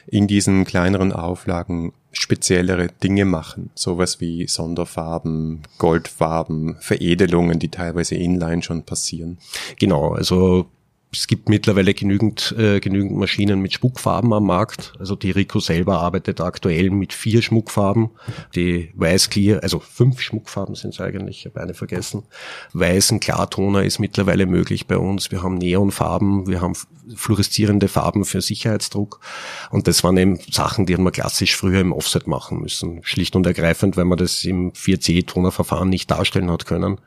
in 0.07 0.27
diesen 0.27 0.65
kleineren 0.65 1.13
Auflagen 1.13 1.93
speziellere 2.13 2.89
Dinge 3.03 3.25
machen. 3.25 3.71
Sowas 3.75 4.21
wie 4.21 4.49
Sonderfarben, 4.49 5.63
Goldfarben, 5.79 6.77
Veredelungen, 6.81 7.59
die 7.59 7.69
teilweise 7.69 8.17
inline 8.17 8.63
schon 8.63 8.83
passieren. 8.83 9.39
Genau, 9.79 10.13
also 10.13 10.67
es 11.13 11.27
gibt 11.27 11.49
mittlerweile 11.49 11.93
genügend, 11.93 12.55
äh, 12.57 12.79
genügend 12.79 13.17
Maschinen 13.17 13.61
mit 13.61 13.73
Schmuckfarben 13.73 14.33
am 14.33 14.47
Markt. 14.47 14.93
Also 15.01 15.17
die 15.17 15.33
Rico 15.33 15.59
selber 15.59 16.01
arbeitet 16.01 16.41
aktuell 16.41 16.91
mit 16.91 17.13
vier 17.13 17.43
Schmuckfarben. 17.43 18.11
Die 18.55 18.93
Weiß 18.95 19.29
Clear, 19.29 19.61
also 19.63 19.81
fünf 19.81 20.21
Schmuckfarben 20.21 20.77
sind 20.77 20.95
es 20.95 21.01
eigentlich, 21.01 21.41
ich 21.41 21.47
habe 21.47 21.61
eine 21.61 21.75
vergessen. 21.75 22.23
Weißen 22.75 23.19
Klartoner 23.19 23.83
ist 23.83 23.99
mittlerweile 23.99 24.47
möglich 24.47 24.87
bei 24.87 24.97
uns. 24.97 25.33
Wir 25.33 25.43
haben 25.43 25.59
Neonfarben, 25.59 26.47
wir 26.47 26.61
haben 26.61 26.75
fluoreszierende 27.17 27.89
Farben 27.89 28.25
für 28.25 28.41
Sicherheitsdruck. 28.41 29.21
Und 29.71 29.89
das 29.89 30.05
waren 30.05 30.17
eben 30.17 30.39
Sachen, 30.53 30.87
die 30.87 30.95
haben 30.95 31.03
wir 31.03 31.11
klassisch 31.11 31.57
früher 31.57 31.81
im 31.81 31.93
Offset 31.93 32.29
machen 32.29 32.61
müssen. 32.61 33.01
Schlicht 33.03 33.35
und 33.35 33.47
ergreifend, 33.47 33.97
weil 33.97 34.05
man 34.05 34.19
das 34.19 34.45
im 34.45 34.73
4C-Tonerverfahren 34.73 35.89
nicht 35.89 36.09
darstellen 36.09 36.53
hat 36.53 36.67
können. 36.67 37.01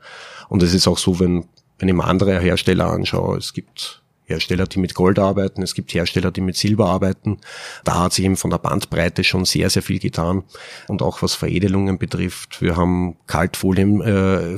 Und 0.50 0.62
es 0.62 0.74
ist 0.74 0.86
auch 0.86 0.98
so, 0.98 1.20
wenn 1.20 1.46
wenn 1.78 1.88
ich 1.88 1.94
mir 1.94 2.04
andere 2.04 2.38
Hersteller 2.38 2.90
anschaue, 2.90 3.36
es 3.38 3.52
gibt 3.52 4.03
Hersteller, 4.26 4.66
die 4.66 4.78
mit 4.78 4.94
Gold 4.94 5.18
arbeiten, 5.18 5.62
es 5.62 5.74
gibt 5.74 5.92
Hersteller, 5.92 6.30
die 6.30 6.40
mit 6.40 6.56
Silber 6.56 6.86
arbeiten. 6.86 7.38
Da 7.84 8.04
hat 8.04 8.14
sich 8.14 8.24
eben 8.24 8.36
von 8.36 8.50
der 8.50 8.58
Bandbreite 8.58 9.22
schon 9.22 9.44
sehr, 9.44 9.68
sehr 9.68 9.82
viel 9.82 9.98
getan. 9.98 10.44
Und 10.88 11.02
auch 11.02 11.20
was 11.20 11.34
Veredelungen 11.34 11.98
betrifft, 11.98 12.62
wir 12.62 12.76
haben 12.76 13.16
Kaltfolien, 13.26 14.00
äh, 14.00 14.56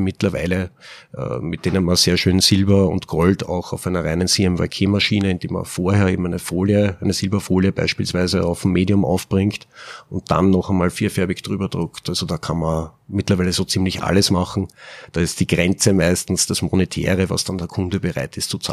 mittlerweile, 0.00 0.70
äh, 1.16 1.38
mit 1.38 1.64
denen 1.64 1.84
man 1.84 1.96
sehr 1.96 2.16
schön 2.16 2.40
Silber 2.40 2.88
und 2.88 3.06
Gold 3.06 3.46
auch 3.48 3.72
auf 3.72 3.86
einer 3.86 4.04
reinen 4.04 4.26
CMYK-Maschine, 4.26 5.30
indem 5.30 5.52
man 5.52 5.64
vorher 5.64 6.08
eben 6.08 6.26
eine 6.26 6.40
Folie, 6.40 6.96
eine 7.00 7.12
Silberfolie 7.12 7.72
beispielsweise 7.72 8.44
auf 8.44 8.62
dem 8.62 8.72
Medium 8.72 9.04
aufbringt 9.04 9.68
und 10.10 10.30
dann 10.30 10.50
noch 10.50 10.70
einmal 10.70 10.90
vierfärbig 10.90 11.42
drüber 11.42 11.68
druckt. 11.68 12.08
Also 12.08 12.26
da 12.26 12.36
kann 12.36 12.58
man 12.58 12.90
mittlerweile 13.12 13.52
so 13.52 13.64
ziemlich 13.64 14.02
alles 14.02 14.30
machen. 14.30 14.68
Da 15.12 15.20
ist 15.20 15.38
die 15.38 15.46
Grenze 15.46 15.92
meistens 15.92 16.46
das 16.46 16.62
Monetäre, 16.62 17.30
was 17.30 17.44
dann 17.44 17.58
der 17.58 17.68
Kunde 17.68 18.00
bereit 18.00 18.36
ist 18.36 18.50
zu 18.50 18.58
zahlen. 18.58 18.71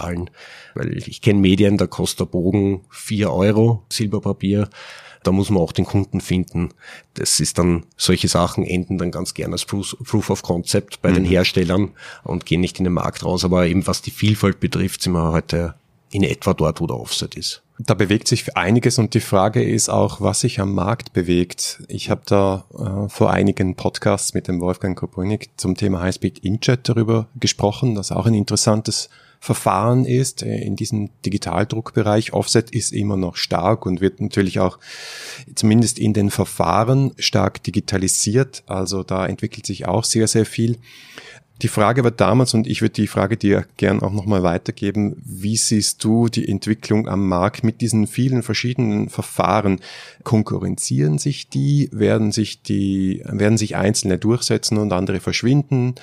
Weil 0.76 0.98
ich 0.98 1.22
kenne 1.22 1.40
Medien, 1.40 1.78
da 1.78 1.88
kostet 1.88 2.22
der 2.22 2.26
Bogen 2.26 2.82
vier 2.90 3.32
Euro 3.32 3.84
Silberpapier. 3.90 4.70
Da 5.24 5.32
muss 5.32 5.50
man 5.50 5.62
auch 5.62 5.74
den 5.74 5.86
Kunden 5.86 6.22
finden. 6.22 6.70
Das 7.14 7.40
ist 7.40 7.58
dann, 7.58 7.86
solche 7.98 8.30
Sachen 8.30 8.64
enden 8.64 8.98
dann 8.98 9.12
ganz 9.12 9.34
gerne 9.34 9.54
als 9.54 9.66
Proof 9.66 10.30
of 10.30 10.44
Concept 10.44 11.02
bei 11.02 11.10
mhm. 11.10 11.16
den 11.16 11.26
Herstellern 11.26 11.92
und 12.24 12.46
gehen 12.46 12.62
nicht 12.62 12.78
in 12.78 12.86
den 12.86 12.94
Markt 12.94 13.26
raus. 13.26 13.44
Aber 13.44 13.68
eben 13.68 13.86
was 13.86 14.02
die 14.02 14.12
Vielfalt 14.12 14.60
betrifft, 14.60 15.02
sind 15.02 15.14
wir 15.14 15.32
heute 15.32 15.76
in 16.12 16.24
etwa 16.24 16.54
dort, 16.54 16.82
wo 16.82 16.88
der 16.88 16.98
Offset 16.98 17.36
ist. 17.36 17.64
Da 17.78 17.94
bewegt 17.94 18.28
sich 18.28 18.58
einiges 18.58 19.00
und 19.00 19.14
die 19.14 19.22
Frage 19.22 19.64
ist 19.64 19.90
auch, 19.90 20.20
was 20.20 20.42
sich 20.42 20.60
am 20.60 20.74
Markt 20.74 21.14
bewegt. 21.14 21.82
Ich 21.88 22.10
habe 22.10 22.22
da 22.26 22.66
äh, 22.74 23.10
vor 23.10 23.32
einigen 23.32 23.76
Podcasts 23.76 24.34
mit 24.34 24.50
dem 24.50 24.60
Wolfgang 24.60 24.98
Koponik 24.98 25.52
zum 25.56 25.76
Thema 25.76 26.02
Highspeed 26.02 26.40
Inkjet 26.40 26.90
darüber 26.90 27.28
gesprochen, 27.40 27.96
das 27.96 28.12
auch 28.12 28.26
ein 28.26 28.34
interessantes 28.34 29.10
Verfahren 29.40 30.06
ist 30.06 30.44
äh, 30.44 30.58
in 30.58 30.76
diesem 30.76 31.10
Digitaldruckbereich. 31.26 32.34
Offset 32.34 32.72
ist 32.72 32.92
immer 32.92 33.16
noch 33.16 33.38
stark 33.38 33.86
und 33.86 34.02
wird 34.02 34.20
natürlich 34.20 34.60
auch 34.60 34.80
zumindest 35.56 35.98
in 35.98 36.14
den 36.14 36.30
Verfahren 36.30 37.14
stark 37.18 37.64
digitalisiert. 37.64 38.64
Also 38.68 39.04
da 39.04 39.26
entwickelt 39.26 39.66
sich 39.66 39.88
auch 39.88 40.04
sehr, 40.04 40.28
sehr 40.28 40.46
viel. 40.46 40.78
Die 41.62 41.68
Frage 41.68 42.04
war 42.06 42.12
damals, 42.12 42.54
und 42.54 42.68
ich 42.68 42.82
würde 42.82 42.94
die 42.94 43.08
Frage 43.08 43.36
dir 43.36 43.66
gern 43.76 44.02
auch 44.02 44.14
nochmal 44.14 44.44
weitergeben, 44.44 45.22
wie 45.26 45.58
siehst 45.58 46.02
du 46.04 46.30
die 46.30 46.48
Entwicklung 46.48 47.10
am 47.10 47.28
Markt 47.28 47.64
mit 47.66 47.82
diesen 47.82 48.08
vielen 48.08 48.44
verschiedenen 48.44 49.10
Verfahren? 49.10 49.82
Konkurrenzieren 50.24 51.18
sich 51.18 51.50
die? 51.50 51.90
Werden 51.92 52.32
sich 52.32 52.62
die, 52.62 53.22
werden 53.26 53.58
sich 53.58 53.76
einzelne 53.76 54.18
durchsetzen 54.18 54.78
und 54.78 54.94
andere 54.94 55.20
verschwinden? 55.20 55.96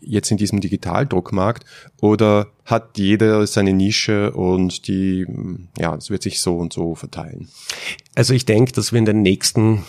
Jetzt 0.00 0.30
in 0.30 0.38
diesem 0.38 0.60
Digitaldruckmarkt? 0.60 1.66
Oder 2.00 2.48
hat 2.64 2.96
jeder 2.96 3.46
seine 3.46 3.74
Nische 3.74 4.32
und 4.32 4.88
die, 4.88 5.26
ja, 5.78 5.94
es 5.94 6.08
wird 6.08 6.22
sich 6.22 6.40
so 6.40 6.56
und 6.56 6.72
so 6.72 6.94
verteilen? 6.94 7.48
Also 8.14 8.32
ich 8.32 8.46
denke, 8.46 8.72
dass 8.72 8.92
wir 8.92 8.98
in 8.98 9.04
den 9.04 9.20
nächsten 9.20 9.84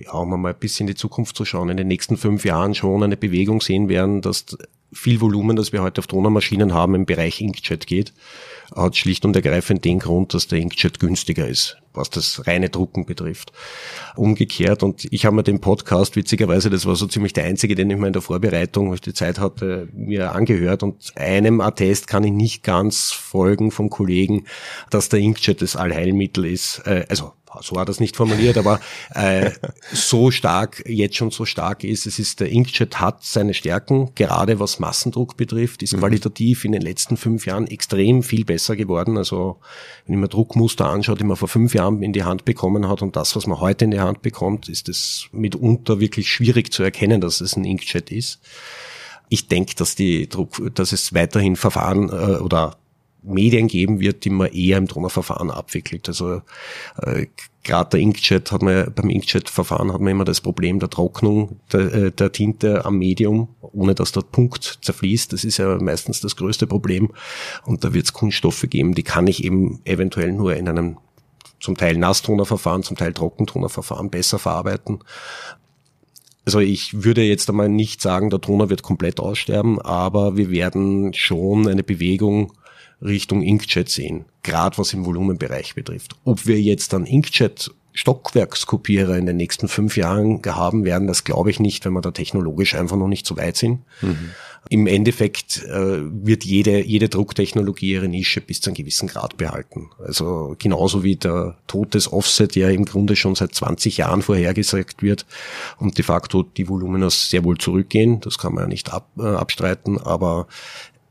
ja, 0.00 0.12
um 0.12 0.40
mal 0.40 0.50
ein 0.50 0.58
bisschen 0.58 0.86
in 0.86 0.94
die 0.94 0.98
Zukunft 0.98 1.36
zu 1.36 1.44
schauen, 1.44 1.68
in 1.68 1.76
den 1.76 1.88
nächsten 1.88 2.16
fünf 2.16 2.44
Jahren 2.44 2.74
schon 2.74 3.02
eine 3.02 3.16
Bewegung 3.16 3.60
sehen 3.60 3.88
werden, 3.88 4.22
dass 4.22 4.56
viel 4.92 5.20
Volumen, 5.20 5.56
das 5.56 5.72
wir 5.72 5.82
heute 5.82 6.00
auf 6.00 6.06
Tonermaschinen 6.06 6.74
haben, 6.74 6.94
im 6.94 7.06
Bereich 7.06 7.40
Inkjet 7.40 7.86
geht, 7.86 8.12
hat 8.74 8.96
schlicht 8.96 9.24
und 9.24 9.36
ergreifend 9.36 9.84
den 9.84 9.98
Grund, 9.98 10.34
dass 10.34 10.48
der 10.48 10.58
Inkjet 10.58 10.98
günstiger 10.98 11.46
ist, 11.46 11.76
was 11.92 12.10
das 12.10 12.46
reine 12.46 12.68
Drucken 12.68 13.06
betrifft. 13.06 13.52
Umgekehrt, 14.16 14.82
und 14.82 15.06
ich 15.10 15.26
habe 15.26 15.36
mir 15.36 15.42
den 15.42 15.60
Podcast, 15.60 16.16
witzigerweise, 16.16 16.70
das 16.70 16.86
war 16.86 16.96
so 16.96 17.06
ziemlich 17.06 17.32
der 17.32 17.44
einzige, 17.44 17.74
den 17.74 17.90
ich 17.90 17.96
mir 17.96 18.06
in 18.06 18.12
der 18.12 18.22
Vorbereitung, 18.22 18.90
wo 18.90 18.94
ich 18.94 19.00
die 19.00 19.14
Zeit 19.14 19.38
hatte, 19.38 19.88
mir 19.92 20.34
angehört 20.34 20.82
und 20.82 21.12
einem 21.16 21.60
Attest 21.60 22.06
kann 22.06 22.24
ich 22.24 22.32
nicht 22.32 22.62
ganz 22.62 23.10
folgen 23.10 23.70
vom 23.70 23.90
Kollegen, 23.90 24.46
dass 24.90 25.08
der 25.08 25.20
Inkjet 25.20 25.62
das 25.62 25.76
Allheilmittel 25.76 26.46
ist, 26.46 26.82
äh, 26.86 27.04
also 27.08 27.32
so 27.60 27.78
hat 27.78 27.88
er 27.88 27.90
es 27.90 28.00
nicht 28.00 28.16
formuliert, 28.16 28.56
aber 28.56 28.80
äh, 29.14 29.50
so 29.92 30.30
stark, 30.30 30.82
jetzt 30.86 31.16
schon 31.16 31.30
so 31.30 31.44
stark 31.44 31.84
ist. 31.84 32.06
Es 32.06 32.18
ist, 32.18 32.40
der 32.40 32.48
Inkjet 32.48 33.00
hat 33.00 33.24
seine 33.24 33.54
Stärken, 33.54 34.14
gerade 34.14 34.60
was 34.60 34.78
Massendruck 34.78 35.36
betrifft, 35.36 35.82
ist 35.82 35.94
mhm. 35.94 36.00
qualitativ 36.00 36.64
in 36.64 36.72
den 36.72 36.82
letzten 36.82 37.16
fünf 37.16 37.46
Jahren 37.46 37.66
extrem 37.66 38.22
viel 38.22 38.44
besser 38.44 38.76
geworden. 38.76 39.18
Also 39.18 39.58
wenn 40.06 40.14
ich 40.14 40.20
mir 40.20 40.28
Druckmuster 40.28 40.88
anschaue, 40.88 41.16
die 41.16 41.24
man 41.24 41.36
vor 41.36 41.48
fünf 41.48 41.74
Jahren 41.74 41.79
in 41.88 42.12
die 42.12 42.24
Hand 42.24 42.44
bekommen 42.44 42.88
hat 42.88 43.02
und 43.02 43.16
das, 43.16 43.36
was 43.36 43.46
man 43.46 43.60
heute 43.60 43.84
in 43.84 43.90
die 43.90 44.00
Hand 44.00 44.22
bekommt, 44.22 44.68
ist 44.68 44.88
es 44.88 45.28
mitunter 45.32 46.00
wirklich 46.00 46.28
schwierig 46.28 46.72
zu 46.72 46.82
erkennen, 46.82 47.20
dass 47.20 47.40
es 47.40 47.56
ein 47.56 47.64
Inkjet 47.64 48.10
ist. 48.10 48.40
Ich 49.28 49.48
denke, 49.48 49.74
dass 49.76 49.94
die 49.94 50.28
Druck, 50.28 50.74
dass 50.74 50.92
es 50.92 51.14
weiterhin 51.14 51.56
Verfahren 51.56 52.08
äh, 52.08 52.38
oder 52.38 52.76
Medien 53.22 53.68
geben 53.68 54.00
wird, 54.00 54.24
die 54.24 54.30
man 54.30 54.48
eher 54.52 54.78
im 54.78 54.86
Drohnerverfahren 54.86 55.50
abwickelt. 55.50 56.08
Also 56.08 56.42
äh, 57.02 57.26
gerade 57.62 57.90
der 57.90 58.00
Inkjet 58.00 58.50
hat 58.52 58.62
man 58.62 58.92
beim 58.94 59.10
Inkjet-Verfahren 59.10 59.92
hat 59.92 60.00
man 60.00 60.12
immer 60.12 60.24
das 60.24 60.40
Problem 60.40 60.78
der 60.78 60.90
Trocknung 60.90 61.60
der, 61.72 61.94
äh, 61.94 62.10
der 62.10 62.32
Tinte 62.32 62.84
am 62.84 62.98
Medium, 62.98 63.48
ohne 63.60 63.94
dass 63.94 64.12
der 64.12 64.22
Punkt 64.22 64.78
zerfließt. 64.82 65.32
Das 65.32 65.44
ist 65.44 65.58
ja 65.58 65.76
meistens 65.78 66.20
das 66.20 66.36
größte 66.36 66.66
Problem. 66.66 67.10
Und 67.64 67.84
da 67.84 67.92
wird 67.92 68.06
es 68.06 68.12
Kunststoffe 68.12 68.66
geben, 68.68 68.94
die 68.94 69.02
kann 69.02 69.26
ich 69.26 69.44
eben 69.44 69.80
eventuell 69.84 70.32
nur 70.32 70.56
in 70.56 70.68
einem 70.68 70.96
zum 71.60 71.76
Teil 71.76 71.96
Nasstonerverfahren, 71.96 72.82
zum 72.82 72.96
Teil 72.96 73.12
Trockentonerverfahren 73.12 74.10
besser 74.10 74.38
verarbeiten. 74.38 75.00
Also 76.44 76.60
ich 76.60 77.04
würde 77.04 77.22
jetzt 77.22 77.48
einmal 77.48 77.68
nicht 77.68 78.00
sagen, 78.00 78.30
der 78.30 78.40
Toner 78.40 78.70
wird 78.70 78.82
komplett 78.82 79.20
aussterben, 79.20 79.80
aber 79.80 80.36
wir 80.36 80.50
werden 80.50 81.12
schon 81.14 81.68
eine 81.68 81.84
Bewegung 81.84 82.52
Richtung 83.02 83.42
Inkjet 83.42 83.88
sehen, 83.88 84.24
gerade 84.42 84.76
was 84.78 84.92
im 84.92 85.06
Volumenbereich 85.06 85.74
betrifft. 85.74 86.16
Ob 86.24 86.46
wir 86.46 86.60
jetzt 86.60 86.92
dann 86.92 87.06
Inkjet 87.06 87.70
Stockwerkskopierer 88.00 89.16
in 89.18 89.26
den 89.26 89.36
nächsten 89.36 89.68
fünf 89.68 89.98
Jahren 89.98 90.40
haben 90.46 90.84
werden, 90.86 91.06
das 91.06 91.22
glaube 91.22 91.50
ich 91.50 91.60
nicht, 91.60 91.84
wenn 91.84 91.92
wir 91.92 92.00
da 92.00 92.10
technologisch 92.10 92.74
einfach 92.74 92.96
noch 92.96 93.08
nicht 93.08 93.26
so 93.26 93.36
weit 93.36 93.58
sind. 93.58 93.80
Mhm. 94.00 94.30
Im 94.70 94.86
Endeffekt 94.86 95.64
äh, 95.64 96.00
wird 96.00 96.44
jede, 96.44 96.82
jede 96.82 97.10
Drucktechnologie 97.10 97.92
ihre 97.92 98.08
Nische 98.08 98.40
bis 98.40 98.60
zu 98.62 98.70
einem 98.70 98.76
gewissen 98.76 99.06
Grad 99.06 99.36
behalten. 99.36 99.90
Also 99.98 100.56
genauso 100.58 101.02
wie 101.02 101.16
der 101.16 101.56
Tod 101.66 101.94
des 101.94 102.10
Offset 102.10 102.56
ja 102.56 102.70
im 102.70 102.86
Grunde 102.86 103.16
schon 103.16 103.34
seit 103.34 103.54
20 103.54 103.98
Jahren 103.98 104.22
vorhergesagt 104.22 105.02
wird 105.02 105.26
und 105.78 105.98
de 105.98 106.04
facto 106.04 106.42
die 106.42 106.68
Volumina 106.68 107.10
sehr 107.10 107.44
wohl 107.44 107.58
zurückgehen. 107.58 108.20
Das 108.20 108.38
kann 108.38 108.54
man 108.54 108.64
ja 108.64 108.68
nicht 108.68 108.92
ab, 108.92 109.10
äh, 109.18 109.26
abstreiten, 109.26 109.98
aber 109.98 110.46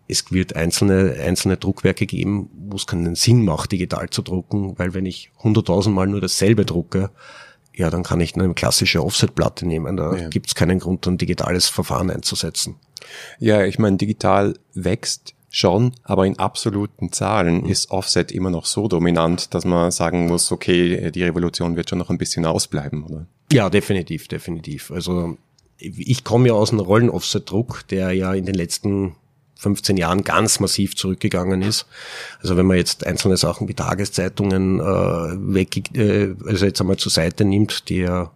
es 0.10 0.32
wird 0.32 0.56
einzelne, 0.56 1.16
einzelne 1.24 1.58
Druckwerke 1.58 2.08
geben, 2.08 2.50
wo 2.54 2.75
es 2.75 2.88
keinen 2.88 3.16
Sinn 3.16 3.46
macht, 3.46 3.72
digital 3.72 4.10
zu 4.10 4.24
drucken, 4.24 4.74
weil 4.78 4.94
wenn 4.94 5.06
ich 5.06 5.32
100.000 5.42 5.92
Mal 5.92 6.08
nur 6.08 6.20
dasselbe 6.20 6.66
drucke, 6.66 7.12
ja, 7.75 7.89
dann 7.89 8.04
kann 8.04 8.20
ich 8.20 8.36
eine 8.36 8.54
klassische 8.54 9.04
Offset-Platte 9.04 9.68
nehmen. 9.68 9.96
Da 9.96 10.16
ja. 10.16 10.28
gibt 10.28 10.48
es 10.48 10.56
keinen 10.56 10.80
Grund, 10.80 11.08
ein 11.08 11.20
digitales 11.20 11.68
Verfahren 11.68 12.10
einzusetzen. 12.10 12.75
Ja, 13.38 13.63
ich 13.63 13.78
meine, 13.78 13.98
digital 13.98 14.56
wächst 14.74 15.36
schon, 15.51 15.94
aber 16.04 16.25
in 16.25 16.39
absoluten 16.39 17.12
Zahlen 17.12 17.62
mhm. 17.62 17.70
ist 17.70 17.92
Offset 17.92 18.32
immer 18.32 18.50
noch 18.50 18.66
so 18.66 18.88
dominant, 18.88 19.54
dass 19.54 19.63
man 19.63 19.92
sagen 19.92 20.28
muss, 20.28 20.51
okay, 20.51 21.12
die 21.12 21.24
Revolution 21.24 21.75
wird 21.75 21.89
schon 21.89 22.00
noch 22.00 22.10
ein 22.10 22.18
bisschen 22.18 22.46
ausbleiben, 22.46 23.04
oder? 23.04 23.28
Ja, 23.51 23.70
definitiv, 23.70 24.28
definitiv. 24.28 24.92
Also 24.92 25.38
ich 25.78 26.24
komme 26.24 26.48
ja 26.50 26.54
aus 26.56 26.72
einem 26.72 26.82
Rollen-Offset-Druck, 26.82 27.88
der 27.88 28.12
ja 28.12 28.34
in 28.34 28.46
den 28.46 28.56
letzten 28.56 29.16
15 29.60 29.98
Jahren 29.98 30.24
ganz 30.24 30.60
massiv 30.60 30.96
zurückgegangen 30.96 31.62
ist. 31.62 31.86
Also 32.42 32.56
wenn 32.58 32.66
man 32.66 32.78
jetzt 32.78 33.06
einzelne 33.06 33.38
Sachen 33.38 33.68
wie 33.68 33.74
Tageszeitungen 33.74 34.80
äh, 34.80 34.84
weg, 34.84 35.96
äh, 35.96 36.34
also 36.46 36.66
jetzt 36.66 36.80
einmal 36.80 36.98
zur 36.98 37.12
Seite 37.12 37.44
nimmt, 37.44 37.89
die 37.89 37.98
ja 37.98 38.32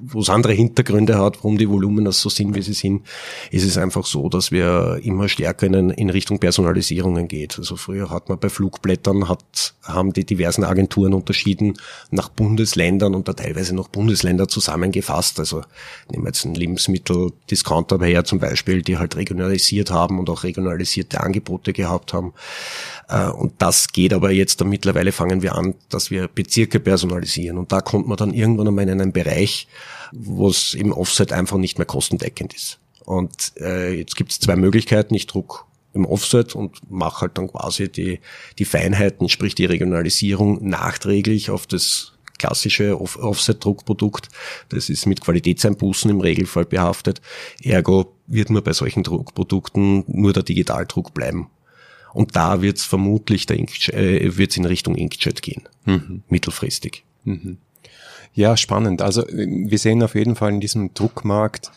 wo 0.00 0.20
es 0.20 0.30
andere 0.30 0.52
Hintergründe 0.52 1.18
hat, 1.18 1.38
warum 1.38 1.58
die 1.58 1.68
Volumina 1.68 2.12
so 2.12 2.28
sind, 2.28 2.54
wie 2.54 2.62
sie 2.62 2.72
sind, 2.72 3.02
ist 3.50 3.64
es 3.64 3.78
einfach 3.78 4.06
so, 4.06 4.28
dass 4.28 4.50
wir 4.50 5.00
immer 5.02 5.28
stärker 5.28 5.66
in, 5.66 5.90
in 5.90 6.10
Richtung 6.10 6.38
Personalisierungen 6.38 7.28
geht. 7.28 7.58
Also 7.58 7.76
früher 7.76 8.10
hat 8.10 8.28
man 8.28 8.38
bei 8.38 8.48
Flugblättern, 8.48 9.28
hat, 9.28 9.74
haben 9.82 10.12
die 10.12 10.24
diversen 10.24 10.64
Agenturen 10.64 11.14
unterschieden 11.14 11.74
nach 12.10 12.28
Bundesländern 12.28 13.14
und 13.14 13.28
da 13.28 13.32
teilweise 13.32 13.74
noch 13.74 13.88
Bundesländer 13.88 14.48
zusammengefasst. 14.48 15.38
Also 15.38 15.62
nehmen 16.10 16.24
wir 16.24 16.28
jetzt 16.28 16.44
einen 16.44 16.54
Lebensmitteldiscounter 16.54 17.98
her 18.04 18.24
zum 18.24 18.38
Beispiel, 18.38 18.82
die 18.82 18.98
halt 18.98 19.16
regionalisiert 19.16 19.90
haben 19.90 20.18
und 20.18 20.30
auch 20.30 20.44
regionalisierte 20.44 21.20
Angebote 21.20 21.72
gehabt 21.72 22.12
haben. 22.12 22.32
Äh, 23.08 23.28
und 23.28 23.54
das 23.58 23.92
geht 23.92 24.12
aber 24.12 24.30
jetzt, 24.30 24.60
dann 24.60 24.68
mittlerweile 24.68 25.12
fangen 25.12 25.42
wir 25.42 25.54
an, 25.54 25.74
dass 25.88 26.10
wir 26.10 26.28
Bezirke 26.28 26.80
personalisieren. 26.80 27.58
Und 27.58 27.72
da 27.72 27.80
kommt 27.80 28.08
man 28.08 28.16
dann 28.16 28.32
irgendwann 28.32 28.68
einmal 28.68 28.88
in 28.88 29.00
einen 29.00 29.12
Bereich, 29.12 29.68
wo 30.12 30.48
es 30.48 30.74
im 30.74 30.92
Offset 30.92 31.32
einfach 31.32 31.58
nicht 31.58 31.78
mehr 31.78 31.86
kostendeckend 31.86 32.54
ist. 32.54 32.78
Und 33.04 33.52
äh, 33.60 33.92
jetzt 33.94 34.16
gibt 34.16 34.32
es 34.32 34.40
zwei 34.40 34.56
Möglichkeiten. 34.56 35.14
Ich 35.14 35.26
druck 35.26 35.66
im 35.94 36.06
Offset 36.06 36.54
und 36.54 36.90
mache 36.90 37.22
halt 37.22 37.38
dann 37.38 37.48
quasi 37.48 37.90
die, 37.90 38.20
die 38.58 38.64
Feinheiten, 38.64 39.28
sprich 39.28 39.54
die 39.54 39.66
Regionalisierung 39.66 40.66
nachträglich 40.66 41.50
auf 41.50 41.66
das 41.66 42.12
klassische 42.38 43.00
Off 43.00 43.16
Offset-Druckprodukt. 43.16 44.28
Das 44.70 44.88
ist 44.88 45.06
mit 45.06 45.20
Qualitätseinbußen 45.20 46.10
im 46.10 46.20
Regelfall 46.20 46.64
behaftet. 46.64 47.20
Ergo 47.62 48.14
wird 48.26 48.50
nur 48.50 48.62
bei 48.62 48.72
solchen 48.72 49.02
Druckprodukten 49.02 50.04
nur 50.06 50.32
der 50.32 50.42
Digitaldruck 50.42 51.14
bleiben. 51.14 51.50
Und 52.12 52.36
da 52.36 52.60
wird 52.60 52.78
es 52.78 52.84
vermutlich 52.84 53.46
der 53.46 53.58
Ink, 53.58 53.88
äh, 53.88 54.36
wird's 54.36 54.56
in 54.56 54.64
Richtung 54.64 54.96
Inkjet 54.96 55.40
gehen, 55.40 55.62
mhm. 55.84 56.22
mittelfristig. 56.28 57.04
Mhm. 57.24 57.58
Ja, 58.34 58.56
spannend. 58.56 59.02
Also 59.02 59.24
wir 59.28 59.78
sehen 59.78 60.02
auf 60.02 60.14
jeden 60.14 60.36
Fall 60.36 60.52
in 60.52 60.60
diesem 60.60 60.94
Druckmarkt 60.94 61.70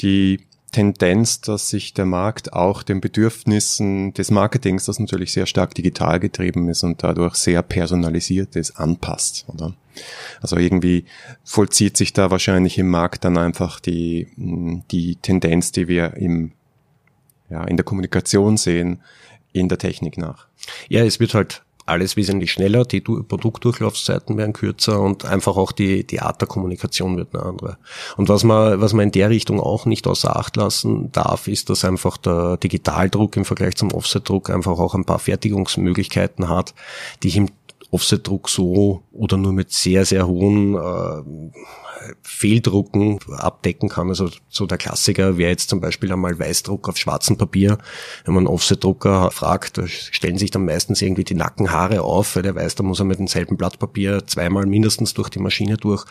die 0.00 0.40
Tendenz, 0.72 1.42
dass 1.42 1.68
sich 1.68 1.92
der 1.92 2.06
Markt 2.06 2.54
auch 2.54 2.82
den 2.82 3.00
Bedürfnissen 3.00 4.14
des 4.14 4.30
Marketings, 4.30 4.86
das 4.86 4.98
natürlich 4.98 5.32
sehr 5.32 5.46
stark 5.46 5.74
digital 5.74 6.18
getrieben 6.18 6.68
ist 6.70 6.82
und 6.82 7.02
dadurch 7.02 7.34
sehr 7.34 7.62
personalisiert 7.62 8.56
ist, 8.56 8.72
anpasst, 8.72 9.44
oder? 9.48 9.74
Also 10.40 10.56
irgendwie 10.56 11.04
vollzieht 11.44 11.98
sich 11.98 12.14
da 12.14 12.30
wahrscheinlich 12.30 12.78
im 12.78 12.88
Markt 12.88 13.24
dann 13.24 13.36
einfach 13.36 13.78
die, 13.80 14.28
die 14.36 15.16
Tendenz, 15.16 15.72
die 15.72 15.88
wir 15.88 16.14
im, 16.14 16.52
ja, 17.50 17.64
in 17.64 17.76
der 17.76 17.84
Kommunikation 17.84 18.56
sehen, 18.56 19.02
in 19.52 19.68
der 19.68 19.76
Technik 19.76 20.16
nach. 20.16 20.46
Ja, 20.88 21.04
es 21.04 21.20
wird 21.20 21.34
halt 21.34 21.62
alles 21.92 22.16
wesentlich 22.16 22.52
schneller, 22.52 22.84
die 22.84 23.00
Produktdurchlaufzeiten 23.00 24.36
werden 24.36 24.52
kürzer 24.52 25.00
und 25.00 25.24
einfach 25.24 25.56
auch 25.56 25.72
die, 25.72 26.06
die 26.06 26.20
Art 26.20 26.40
der 26.40 26.48
Kommunikation 26.48 27.16
wird 27.16 27.34
eine 27.34 27.44
andere. 27.44 27.78
Und 28.16 28.28
was 28.28 28.44
man, 28.44 28.80
was 28.80 28.92
man 28.92 29.04
in 29.04 29.12
der 29.12 29.30
Richtung 29.30 29.60
auch 29.60 29.86
nicht 29.86 30.06
außer 30.06 30.34
Acht 30.36 30.56
lassen 30.56 31.12
darf, 31.12 31.48
ist, 31.48 31.70
dass 31.70 31.84
einfach 31.84 32.16
der 32.16 32.56
Digitaldruck 32.56 33.36
im 33.36 33.44
Vergleich 33.44 33.76
zum 33.76 33.92
Offsetdruck 33.92 34.50
einfach 34.50 34.78
auch 34.78 34.94
ein 34.94 35.04
paar 35.04 35.18
Fertigungsmöglichkeiten 35.18 36.48
hat, 36.48 36.74
die 37.22 37.28
ich 37.28 37.36
im 37.36 37.48
Offsetdruck 37.90 38.48
so 38.48 39.02
oder 39.12 39.36
nur 39.36 39.52
mit 39.52 39.70
sehr, 39.70 40.06
sehr 40.06 40.26
hohen 40.26 40.74
äh, 40.74 41.52
Fehldrucken 42.22 43.18
abdecken 43.30 43.88
kann. 43.88 44.08
Also 44.08 44.30
so 44.48 44.66
der 44.66 44.78
Klassiker 44.78 45.36
wäre 45.38 45.50
jetzt 45.50 45.70
zum 45.70 45.80
Beispiel 45.80 46.12
einmal 46.12 46.38
Weißdruck 46.38 46.88
auf 46.88 46.96
schwarzem 46.96 47.36
Papier. 47.36 47.78
Wenn 48.24 48.34
man 48.34 48.46
Offset-Drucker 48.46 49.30
fragt, 49.30 49.80
stellen 49.86 50.38
sich 50.38 50.50
dann 50.50 50.64
meistens 50.64 51.02
irgendwie 51.02 51.24
die 51.24 51.34
Nackenhaare 51.34 52.02
auf, 52.02 52.36
weil 52.36 52.42
der 52.42 52.54
weiß, 52.54 52.74
da 52.74 52.82
muss 52.82 53.00
er 53.00 53.04
mit 53.04 53.18
demselben 53.18 53.56
Blatt 53.56 53.78
Papier 53.78 54.26
zweimal 54.26 54.66
mindestens 54.66 55.14
durch 55.14 55.28
die 55.28 55.38
Maschine 55.38 55.76
durch. 55.76 56.04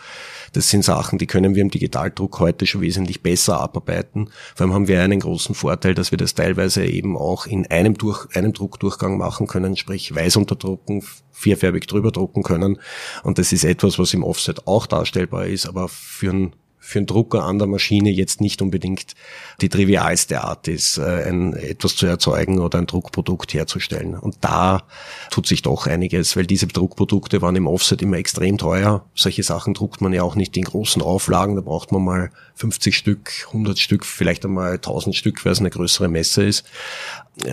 Das 0.52 0.68
sind 0.68 0.84
Sachen, 0.84 1.18
die 1.18 1.26
können 1.26 1.54
wir 1.54 1.62
im 1.62 1.70
Digitaldruck 1.70 2.40
heute 2.40 2.66
schon 2.66 2.82
wesentlich 2.82 3.22
besser 3.22 3.60
abarbeiten. 3.60 4.30
Vor 4.54 4.66
allem 4.66 4.74
haben 4.74 4.88
wir 4.88 5.02
einen 5.02 5.20
großen 5.20 5.54
Vorteil, 5.54 5.94
dass 5.94 6.10
wir 6.10 6.18
das 6.18 6.34
teilweise 6.34 6.84
eben 6.84 7.16
auch 7.16 7.46
in 7.46 7.66
einem, 7.66 7.94
durch, 7.94 8.26
einem 8.34 8.52
Druckdurchgang 8.52 9.16
machen 9.16 9.46
können, 9.46 9.76
sprich 9.76 10.14
weiß 10.14 10.36
unterdrucken, 10.36 11.02
vierfärbig 11.32 11.86
drüber 11.86 12.12
drucken 12.12 12.42
können. 12.42 12.78
Und 13.22 13.38
das 13.38 13.52
ist 13.52 13.64
etwas, 13.64 13.98
was 13.98 14.14
im 14.14 14.22
Offset 14.22 14.66
auch 14.66 14.86
darstellbar 14.86 15.46
ist, 15.46 15.66
aber 15.66 15.81
für 15.88 16.30
einen 16.30 16.52
für 16.84 16.98
einen 16.98 17.06
Drucker 17.06 17.44
an 17.44 17.60
der 17.60 17.68
Maschine 17.68 18.10
jetzt 18.10 18.40
nicht 18.40 18.60
unbedingt 18.60 19.14
die 19.60 19.68
trivialste 19.68 20.42
Art 20.42 20.66
ist, 20.66 20.98
äh, 20.98 21.28
ein, 21.28 21.54
etwas 21.54 21.94
zu 21.94 22.06
erzeugen 22.06 22.58
oder 22.58 22.78
ein 22.78 22.86
Druckprodukt 22.86 23.54
herzustellen. 23.54 24.16
Und 24.18 24.38
da 24.40 24.82
tut 25.30 25.46
sich 25.46 25.62
doch 25.62 25.86
einiges, 25.86 26.36
weil 26.36 26.44
diese 26.44 26.66
Druckprodukte 26.66 27.40
waren 27.40 27.54
im 27.54 27.68
Offset 27.68 28.02
immer 28.02 28.16
extrem 28.16 28.58
teuer. 28.58 29.06
Solche 29.14 29.44
Sachen 29.44 29.74
druckt 29.74 30.00
man 30.00 30.12
ja 30.12 30.24
auch 30.24 30.34
nicht 30.34 30.56
in 30.56 30.64
großen 30.64 31.02
Auflagen. 31.02 31.54
Da 31.54 31.62
braucht 31.62 31.92
man 31.92 32.02
mal 32.02 32.30
50 32.56 32.96
Stück, 32.96 33.30
100 33.46 33.78
Stück, 33.78 34.04
vielleicht 34.04 34.44
einmal 34.44 34.72
1000 34.72 35.14
Stück, 35.14 35.44
weil 35.44 35.52
es 35.52 35.60
eine 35.60 35.70
größere 35.70 36.08
Messe 36.08 36.42
ist. 36.42 36.64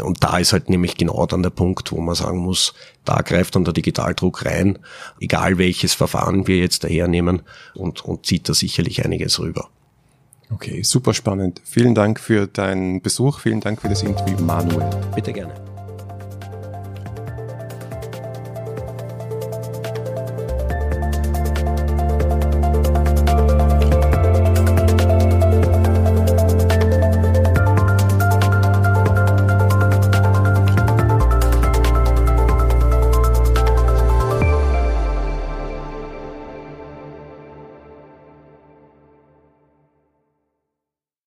Und 0.01 0.23
da 0.23 0.39
ist 0.39 0.53
halt 0.53 0.69
nämlich 0.69 0.97
genau 0.97 1.27
dann 1.27 1.43
der 1.43 1.51
Punkt, 1.51 1.91
wo 1.91 2.01
man 2.01 2.15
sagen 2.15 2.39
muss, 2.39 2.73
da 3.05 3.21
greift 3.21 3.55
dann 3.55 3.63
der 3.63 3.73
Digitaldruck 3.73 4.45
rein, 4.45 4.79
egal 5.19 5.57
welches 5.57 5.93
Verfahren 5.93 6.47
wir 6.47 6.57
jetzt 6.57 6.83
dahernehmen 6.83 7.41
und, 7.73 8.05
und 8.05 8.25
zieht 8.25 8.49
da 8.49 8.53
sicherlich 8.53 9.03
einiges 9.03 9.39
rüber. 9.39 9.69
Okay, 10.51 10.81
super 10.81 11.13
spannend. 11.13 11.61
Vielen 11.63 11.93
Dank 11.93 12.19
für 12.19 12.47
deinen 12.47 13.01
Besuch, 13.01 13.39
vielen 13.39 13.61
Dank 13.61 13.81
für 13.81 13.89
das 13.89 14.01
Interview, 14.01 14.39
Manuel. 14.39 14.89
Bitte 15.15 15.31
gerne. 15.31 15.68